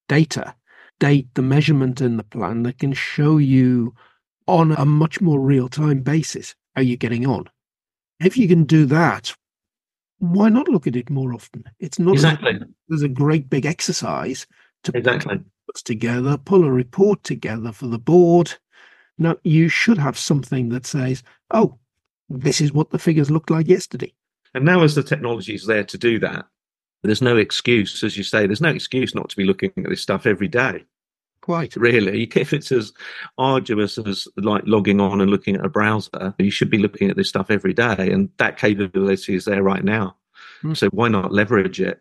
data, 0.08 0.54
date 1.00 1.26
the 1.34 1.42
measurement 1.42 2.00
in 2.00 2.16
the 2.16 2.22
plan 2.22 2.62
that 2.62 2.78
can 2.78 2.92
show 2.92 3.36
you 3.36 3.92
on 4.46 4.70
a 4.70 4.84
much 4.84 5.20
more 5.20 5.40
real 5.40 5.68
time 5.68 6.02
basis 6.02 6.54
how 6.76 6.82
you're 6.82 6.96
getting 6.96 7.26
on. 7.26 7.50
If 8.20 8.36
you 8.36 8.46
can 8.46 8.62
do 8.62 8.86
that, 8.86 9.34
why 10.20 10.48
not 10.48 10.68
look 10.68 10.86
at 10.86 10.94
it 10.94 11.10
more 11.10 11.34
often? 11.34 11.64
It's 11.80 11.98
not 11.98 12.14
exactly. 12.14 12.60
there's 12.88 13.02
a 13.02 13.08
great 13.08 13.50
big 13.50 13.66
exercise 13.66 14.46
to 14.84 14.96
exactly 14.96 15.40
put 15.66 15.74
together, 15.84 16.36
pull 16.36 16.62
a 16.62 16.70
report 16.70 17.24
together 17.24 17.72
for 17.72 17.88
the 17.88 17.98
board. 17.98 18.54
Now 19.18 19.38
you 19.42 19.68
should 19.68 19.98
have 19.98 20.16
something 20.16 20.68
that 20.68 20.86
says, 20.86 21.24
"Oh, 21.50 21.80
this 22.28 22.60
is 22.60 22.72
what 22.72 22.90
the 22.90 22.98
figures 23.00 23.28
looked 23.28 23.50
like 23.50 23.66
yesterday." 23.66 24.14
And 24.54 24.64
now, 24.64 24.82
as 24.82 24.94
the 24.94 25.02
technology 25.02 25.54
is 25.54 25.66
there 25.66 25.84
to 25.84 25.98
do 25.98 26.18
that, 26.20 26.46
there's 27.02 27.22
no 27.22 27.36
excuse, 27.36 28.02
as 28.02 28.16
you 28.16 28.24
say, 28.24 28.46
there's 28.46 28.60
no 28.60 28.70
excuse 28.70 29.14
not 29.14 29.28
to 29.30 29.36
be 29.36 29.44
looking 29.44 29.72
at 29.76 29.88
this 29.88 30.02
stuff 30.02 30.26
every 30.26 30.48
day. 30.48 30.84
Quite. 31.42 31.76
Really, 31.76 32.24
if 32.34 32.52
it's 32.52 32.72
as 32.72 32.92
arduous 33.38 33.98
as 33.98 34.28
like 34.36 34.62
logging 34.66 35.00
on 35.00 35.20
and 35.20 35.30
looking 35.30 35.56
at 35.56 35.64
a 35.64 35.70
browser, 35.70 36.34
you 36.38 36.50
should 36.50 36.70
be 36.70 36.78
looking 36.78 37.10
at 37.10 37.16
this 37.16 37.28
stuff 37.28 37.50
every 37.50 37.72
day. 37.72 38.10
And 38.12 38.28
that 38.38 38.58
capability 38.58 39.34
is 39.34 39.44
there 39.44 39.62
right 39.62 39.84
now. 39.84 40.16
Mm. 40.62 40.76
So 40.76 40.88
why 40.88 41.08
not 41.08 41.32
leverage 41.32 41.80
it? 41.80 42.00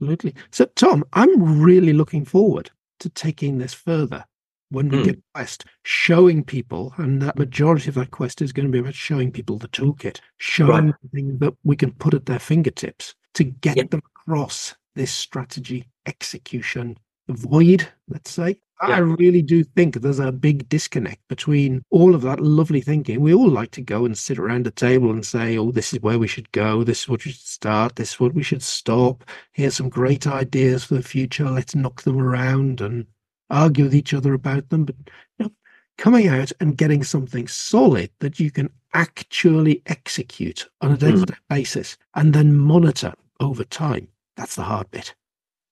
Absolutely. 0.00 0.34
So, 0.50 0.66
Tom, 0.76 1.04
I'm 1.12 1.60
really 1.60 1.92
looking 1.92 2.24
forward 2.24 2.70
to 3.00 3.10
taking 3.10 3.58
this 3.58 3.74
further 3.74 4.24
when 4.70 4.88
we 4.88 4.98
mm. 4.98 5.04
get 5.04 5.22
quest 5.34 5.64
showing 5.82 6.44
people 6.44 6.94
and 6.96 7.20
that 7.20 7.38
majority 7.38 7.88
of 7.88 7.94
that 7.94 8.10
quest 8.10 8.40
is 8.40 8.52
going 8.52 8.66
to 8.66 8.72
be 8.72 8.78
about 8.78 8.94
showing 8.94 9.30
people 9.30 9.58
the 9.58 9.68
toolkit 9.68 10.20
showing 10.38 10.86
right. 10.86 10.94
things 11.12 11.38
that 11.38 11.54
we 11.64 11.76
can 11.76 11.92
put 11.92 12.14
at 12.14 12.26
their 12.26 12.38
fingertips 12.38 13.14
to 13.34 13.44
get 13.44 13.76
yep. 13.76 13.90
them 13.90 14.02
across 14.16 14.74
this 14.94 15.12
strategy 15.12 15.86
execution 16.06 16.96
void, 17.28 17.88
let's 18.08 18.30
say. 18.30 18.60
Yeah. 18.82 18.96
I 18.96 18.98
really 18.98 19.42
do 19.42 19.62
think 19.62 19.96
there's 19.96 20.20
a 20.20 20.32
big 20.32 20.66
disconnect 20.70 21.20
between 21.28 21.84
all 21.90 22.14
of 22.14 22.22
that 22.22 22.40
lovely 22.40 22.80
thinking. 22.80 23.20
We 23.20 23.34
all 23.34 23.48
like 23.48 23.72
to 23.72 23.82
go 23.82 24.06
and 24.06 24.16
sit 24.16 24.38
around 24.38 24.66
a 24.66 24.70
table 24.70 25.10
and 25.10 25.24
say, 25.24 25.58
oh, 25.58 25.70
this 25.70 25.92
is 25.92 26.00
where 26.00 26.18
we 26.18 26.26
should 26.26 26.50
go. 26.52 26.82
This 26.82 27.02
is 27.02 27.08
what 27.08 27.24
we 27.24 27.32
should 27.32 27.42
start. 27.42 27.96
This 27.96 28.12
is 28.12 28.20
what 28.20 28.34
we 28.34 28.42
should 28.42 28.62
stop. 28.62 29.24
Here's 29.52 29.76
some 29.76 29.90
great 29.90 30.26
ideas 30.26 30.84
for 30.84 30.94
the 30.94 31.02
future. 31.02 31.50
Let's 31.50 31.74
knock 31.74 32.02
them 32.02 32.18
around 32.18 32.80
and 32.80 33.06
argue 33.50 33.84
with 33.84 33.94
each 33.94 34.14
other 34.14 34.34
about 34.34 34.68
them. 34.68 34.84
But 34.84 34.96
you 35.38 35.46
know, 35.46 35.52
coming 35.98 36.28
out 36.28 36.52
and 36.60 36.76
getting 36.76 37.04
something 37.04 37.48
solid 37.48 38.10
that 38.20 38.40
you 38.40 38.50
can 38.50 38.70
actually 38.94 39.82
execute 39.86 40.68
on 40.80 40.92
a 40.92 40.96
day 40.96 41.12
to 41.12 41.24
day 41.24 41.34
basis 41.48 41.96
and 42.14 42.32
then 42.32 42.56
monitor 42.56 43.14
over 43.40 43.64
time. 43.64 44.08
That's 44.36 44.56
the 44.56 44.62
hard 44.62 44.90
bit. 44.90 45.14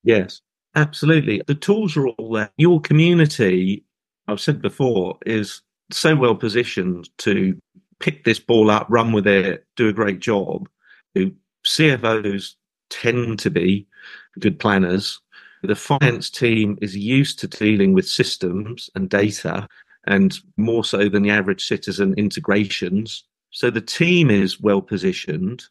Yes, 0.05 0.41
absolutely. 0.75 1.43
The 1.47 1.55
tools 1.55 1.97
are 1.97 2.09
all 2.09 2.33
there. 2.33 2.51
Your 2.57 2.81
community, 2.81 3.85
I've 4.27 4.41
said 4.41 4.63
before, 4.63 5.19
is 5.27 5.63
so 5.91 6.15
well 6.15 6.35
positioned 6.35 7.09
to 7.19 7.59
pick 7.99 8.25
this 8.25 8.39
ball 8.39 8.71
up, 8.71 8.87
run 8.89 9.13
with 9.13 9.27
it, 9.27 9.67
do 9.77 9.89
a 9.89 9.93
great 9.93 10.21
job. 10.21 10.69
CFOs 11.67 12.55
tend 12.91 13.39
to 13.41 13.51
be 13.51 13.87
good 14.39 14.59
planners. 14.59 15.21
The 15.63 15.75
finance 15.75 16.31
team 16.31 16.79
is 16.81 16.97
used 16.97 17.39
to 17.41 17.49
dealing 17.49 17.93
with 17.93 18.09
systems 18.09 18.89
and 18.95 19.11
data, 19.11 19.69
and 20.07 20.39
more 20.57 20.85
so 20.85 21.09
than 21.09 21.23
the 21.23 21.31
average 21.31 21.67
citizen, 21.67 22.15
integrations. 22.17 23.25
So 23.51 23.71
the 23.71 23.81
team 23.81 24.31
is 24.31 24.61
well 24.61 24.81
positioned 24.81 25.65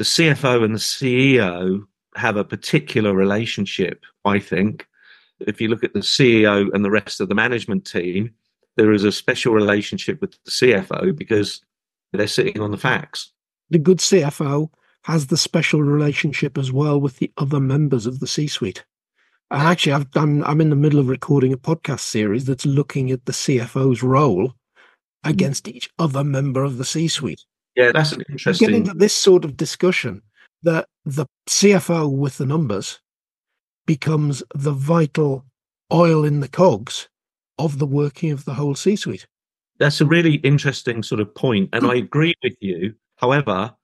the 0.00 0.04
CFO 0.04 0.64
and 0.64 0.74
the 0.74 0.78
CEO 0.78 1.84
have 2.16 2.36
a 2.36 2.44
particular 2.44 3.14
relationship, 3.14 4.04
I 4.24 4.38
think. 4.38 4.86
If 5.40 5.60
you 5.60 5.68
look 5.68 5.84
at 5.84 5.92
the 5.92 6.00
CEO 6.00 6.72
and 6.72 6.84
the 6.84 6.90
rest 6.90 7.20
of 7.20 7.28
the 7.28 7.34
management 7.34 7.84
team, 7.84 8.34
there 8.76 8.92
is 8.92 9.04
a 9.04 9.12
special 9.12 9.52
relationship 9.52 10.20
with 10.20 10.32
the 10.44 10.50
CFO 10.50 11.16
because 11.16 11.60
they're 12.12 12.26
sitting 12.26 12.60
on 12.62 12.70
the 12.70 12.78
facts. 12.78 13.32
The 13.70 13.78
good 13.78 13.98
CFO 13.98 14.70
has 15.02 15.26
the 15.26 15.36
special 15.36 15.82
relationship 15.82 16.58
as 16.58 16.72
well 16.72 17.00
with 17.00 17.18
the 17.18 17.30
other 17.36 17.60
members 17.60 18.06
of 18.06 18.20
the 18.20 18.26
C 18.26 18.46
suite. 18.46 18.84
Actually, 19.50 19.92
I've 19.92 20.10
done, 20.12 20.44
I'm 20.44 20.60
in 20.60 20.70
the 20.70 20.76
middle 20.76 21.00
of 21.00 21.08
recording 21.08 21.52
a 21.52 21.56
podcast 21.56 22.00
series 22.00 22.44
that's 22.44 22.66
looking 22.66 23.10
at 23.10 23.24
the 23.26 23.32
CFO's 23.32 24.02
role 24.02 24.54
hmm. 25.24 25.30
against 25.30 25.68
each 25.68 25.90
other 25.98 26.22
member 26.22 26.62
of 26.62 26.78
the 26.78 26.84
C 26.84 27.08
suite. 27.08 27.44
Yeah, 27.76 27.92
that's 27.92 28.12
an 28.12 28.22
interesting. 28.28 28.68
Get 28.68 28.76
into 28.76 28.94
this 28.94 29.14
sort 29.14 29.44
of 29.44 29.56
discussion 29.56 30.22
that 30.62 30.86
the 31.04 31.26
CFO 31.48 32.10
with 32.10 32.38
the 32.38 32.46
numbers 32.46 33.00
becomes 33.86 34.42
the 34.54 34.72
vital 34.72 35.44
oil 35.92 36.24
in 36.24 36.40
the 36.40 36.48
cogs 36.48 37.08
of 37.58 37.78
the 37.78 37.86
working 37.86 38.30
of 38.30 38.44
the 38.44 38.54
whole 38.54 38.74
C 38.74 38.96
suite. 38.96 39.26
That's 39.78 40.00
a 40.00 40.06
really 40.06 40.34
interesting 40.36 41.02
sort 41.02 41.20
of 41.20 41.34
point, 41.34 41.70
and 41.72 41.86
I 41.86 41.94
agree 41.94 42.34
with 42.42 42.54
you. 42.60 42.94
However, 43.16 43.74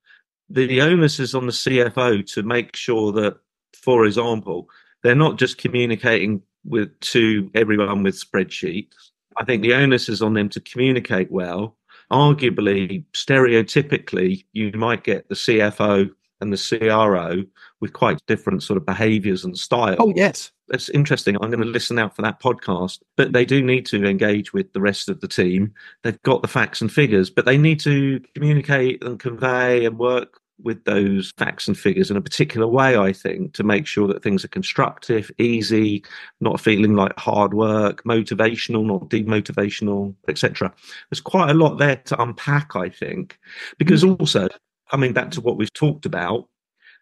the 0.49 0.81
onus 0.81 1.19
is 1.19 1.33
on 1.35 1.47
the 1.47 1.51
CFO 1.51 2.25
to 2.33 2.43
make 2.43 2.75
sure 2.75 3.11
that, 3.13 3.37
for 3.73 4.05
example, 4.05 4.69
they're 5.07 5.15
not 5.15 5.37
just 5.37 5.57
communicating 5.57 6.41
with 6.65 6.99
to 6.99 7.49
everyone 7.55 8.03
with 8.03 8.19
spreadsheets. 8.19 8.93
I 9.37 9.45
think 9.45 9.61
the 9.61 9.73
onus 9.73 10.09
is 10.09 10.21
on 10.21 10.33
them 10.33 10.49
to 10.49 10.59
communicate 10.59 11.31
well 11.31 11.77
arguably, 12.11 13.03
stereotypically, 13.13 14.45
you 14.53 14.71
might 14.73 15.03
get 15.03 15.27
the 15.29 15.35
CFO 15.35 16.09
and 16.39 16.53
the 16.53 16.79
CRO 16.79 17.43
with 17.81 17.93
quite 17.93 18.19
different 18.27 18.63
sort 18.63 18.77
of 18.77 18.85
behaviors 18.85 19.43
and 19.43 19.57
styles. 19.57 19.97
Oh, 19.99 20.13
yes. 20.15 20.51
That's 20.67 20.89
interesting. 20.89 21.35
I'm 21.35 21.49
going 21.49 21.63
to 21.63 21.65
listen 21.65 21.97
out 21.97 22.15
for 22.15 22.21
that 22.21 22.39
podcast. 22.39 22.99
But 23.15 23.33
they 23.33 23.45
do 23.45 23.61
need 23.61 23.85
to 23.87 24.05
engage 24.05 24.53
with 24.53 24.71
the 24.73 24.81
rest 24.81 25.09
of 25.09 25.21
the 25.21 25.27
team. 25.27 25.73
They've 26.03 26.21
got 26.23 26.41
the 26.41 26.47
facts 26.47 26.81
and 26.81 26.91
figures, 26.91 27.29
but 27.29 27.45
they 27.45 27.57
need 27.57 27.79
to 27.81 28.21
communicate 28.35 29.03
and 29.03 29.19
convey 29.19 29.85
and 29.85 29.97
work 29.97 30.39
with 30.61 30.83
those 30.85 31.31
facts 31.37 31.67
and 31.67 31.77
figures 31.77 32.09
in 32.09 32.17
a 32.17 32.21
particular 32.21 32.67
way, 32.67 32.97
I 32.97 33.13
think, 33.13 33.53
to 33.53 33.63
make 33.63 33.85
sure 33.85 34.07
that 34.07 34.23
things 34.23 34.43
are 34.43 34.49
constructive, 34.49 35.29
easy, 35.37 36.03
not 36.41 36.59
feeling 36.59 36.95
like 36.95 37.17
hard 37.17 37.53
work, 37.53 38.03
motivational, 38.03 38.85
not 38.85 39.09
demotivational, 39.09 40.15
etc. 40.27 40.73
There's 41.09 41.21
quite 41.21 41.51
a 41.51 41.55
lot 41.55 41.77
there 41.77 41.97
to 41.97 42.21
unpack, 42.21 42.75
I 42.75 42.89
think, 42.89 43.37
because 43.77 44.03
mm. 44.03 44.19
also 44.19 44.47
coming 44.89 45.13
back 45.13 45.31
to 45.31 45.41
what 45.41 45.57
we've 45.57 45.73
talked 45.73 46.05
about, 46.05 46.47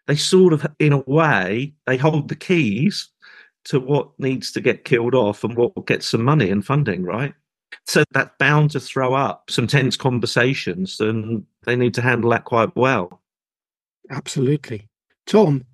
they 0.06 0.16
sort 0.16 0.52
of, 0.52 0.66
in 0.78 0.92
a 0.92 0.98
way, 1.06 1.74
they 1.86 1.96
hold 1.96 2.28
the 2.28 2.36
keys 2.36 3.08
to 3.64 3.80
what 3.80 4.10
needs 4.18 4.52
to 4.52 4.60
get 4.60 4.84
killed 4.84 5.14
off 5.14 5.42
and 5.42 5.56
what 5.56 5.86
gets 5.86 6.06
some 6.06 6.22
money 6.22 6.50
and 6.50 6.64
funding, 6.64 7.02
right? 7.02 7.34
So 7.84 8.04
that's 8.12 8.30
bound 8.38 8.70
to 8.72 8.80
throw 8.80 9.14
up 9.14 9.50
some 9.50 9.66
tense 9.66 9.96
conversations, 9.96 11.00
and 11.00 11.44
they 11.64 11.76
need 11.76 11.94
to 11.94 12.02
handle 12.02 12.30
that 12.30 12.44
quite 12.44 12.74
well. 12.76 13.20
Absolutely. 14.10 14.88
Tom, 15.26 15.64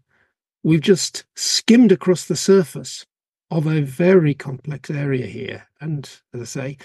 we've 0.62 0.80
just 0.80 1.24
skimmed 1.34 1.92
across 1.92 2.24
the 2.24 2.36
surface 2.36 3.06
of 3.50 3.66
a 3.66 3.82
very 3.82 4.34
complex 4.34 4.90
area 4.90 5.26
here. 5.26 5.66
And 5.80 6.08
as 6.32 6.40
I 6.40 6.44
say, 6.44 6.78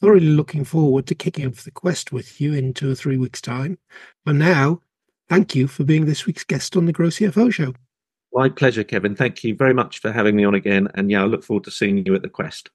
thoroughly 0.00 0.26
looking 0.26 0.64
forward 0.64 1.06
to 1.06 1.14
kicking 1.14 1.46
off 1.46 1.64
the 1.64 1.70
quest 1.70 2.12
with 2.12 2.40
you 2.40 2.54
in 2.54 2.72
two 2.72 2.90
or 2.90 2.94
three 2.94 3.18
weeks' 3.18 3.40
time. 3.40 3.78
But 4.24 4.36
now, 4.36 4.80
thank 5.28 5.54
you 5.54 5.66
for 5.66 5.84
being 5.84 6.06
this 6.06 6.26
week's 6.26 6.44
guest 6.44 6.76
on 6.76 6.86
the 6.86 6.92
GrowCFO 6.92 7.52
show. 7.52 7.74
My 8.32 8.48
pleasure, 8.48 8.84
Kevin. 8.84 9.14
Thank 9.14 9.44
you 9.44 9.54
very 9.54 9.74
much 9.74 10.00
for 10.00 10.10
having 10.10 10.34
me 10.34 10.44
on 10.44 10.54
again. 10.54 10.88
And 10.94 11.10
yeah, 11.10 11.22
I 11.22 11.26
look 11.26 11.44
forward 11.44 11.64
to 11.64 11.70
seeing 11.70 12.04
you 12.04 12.14
at 12.14 12.22
the 12.22 12.28
quest. 12.28 12.70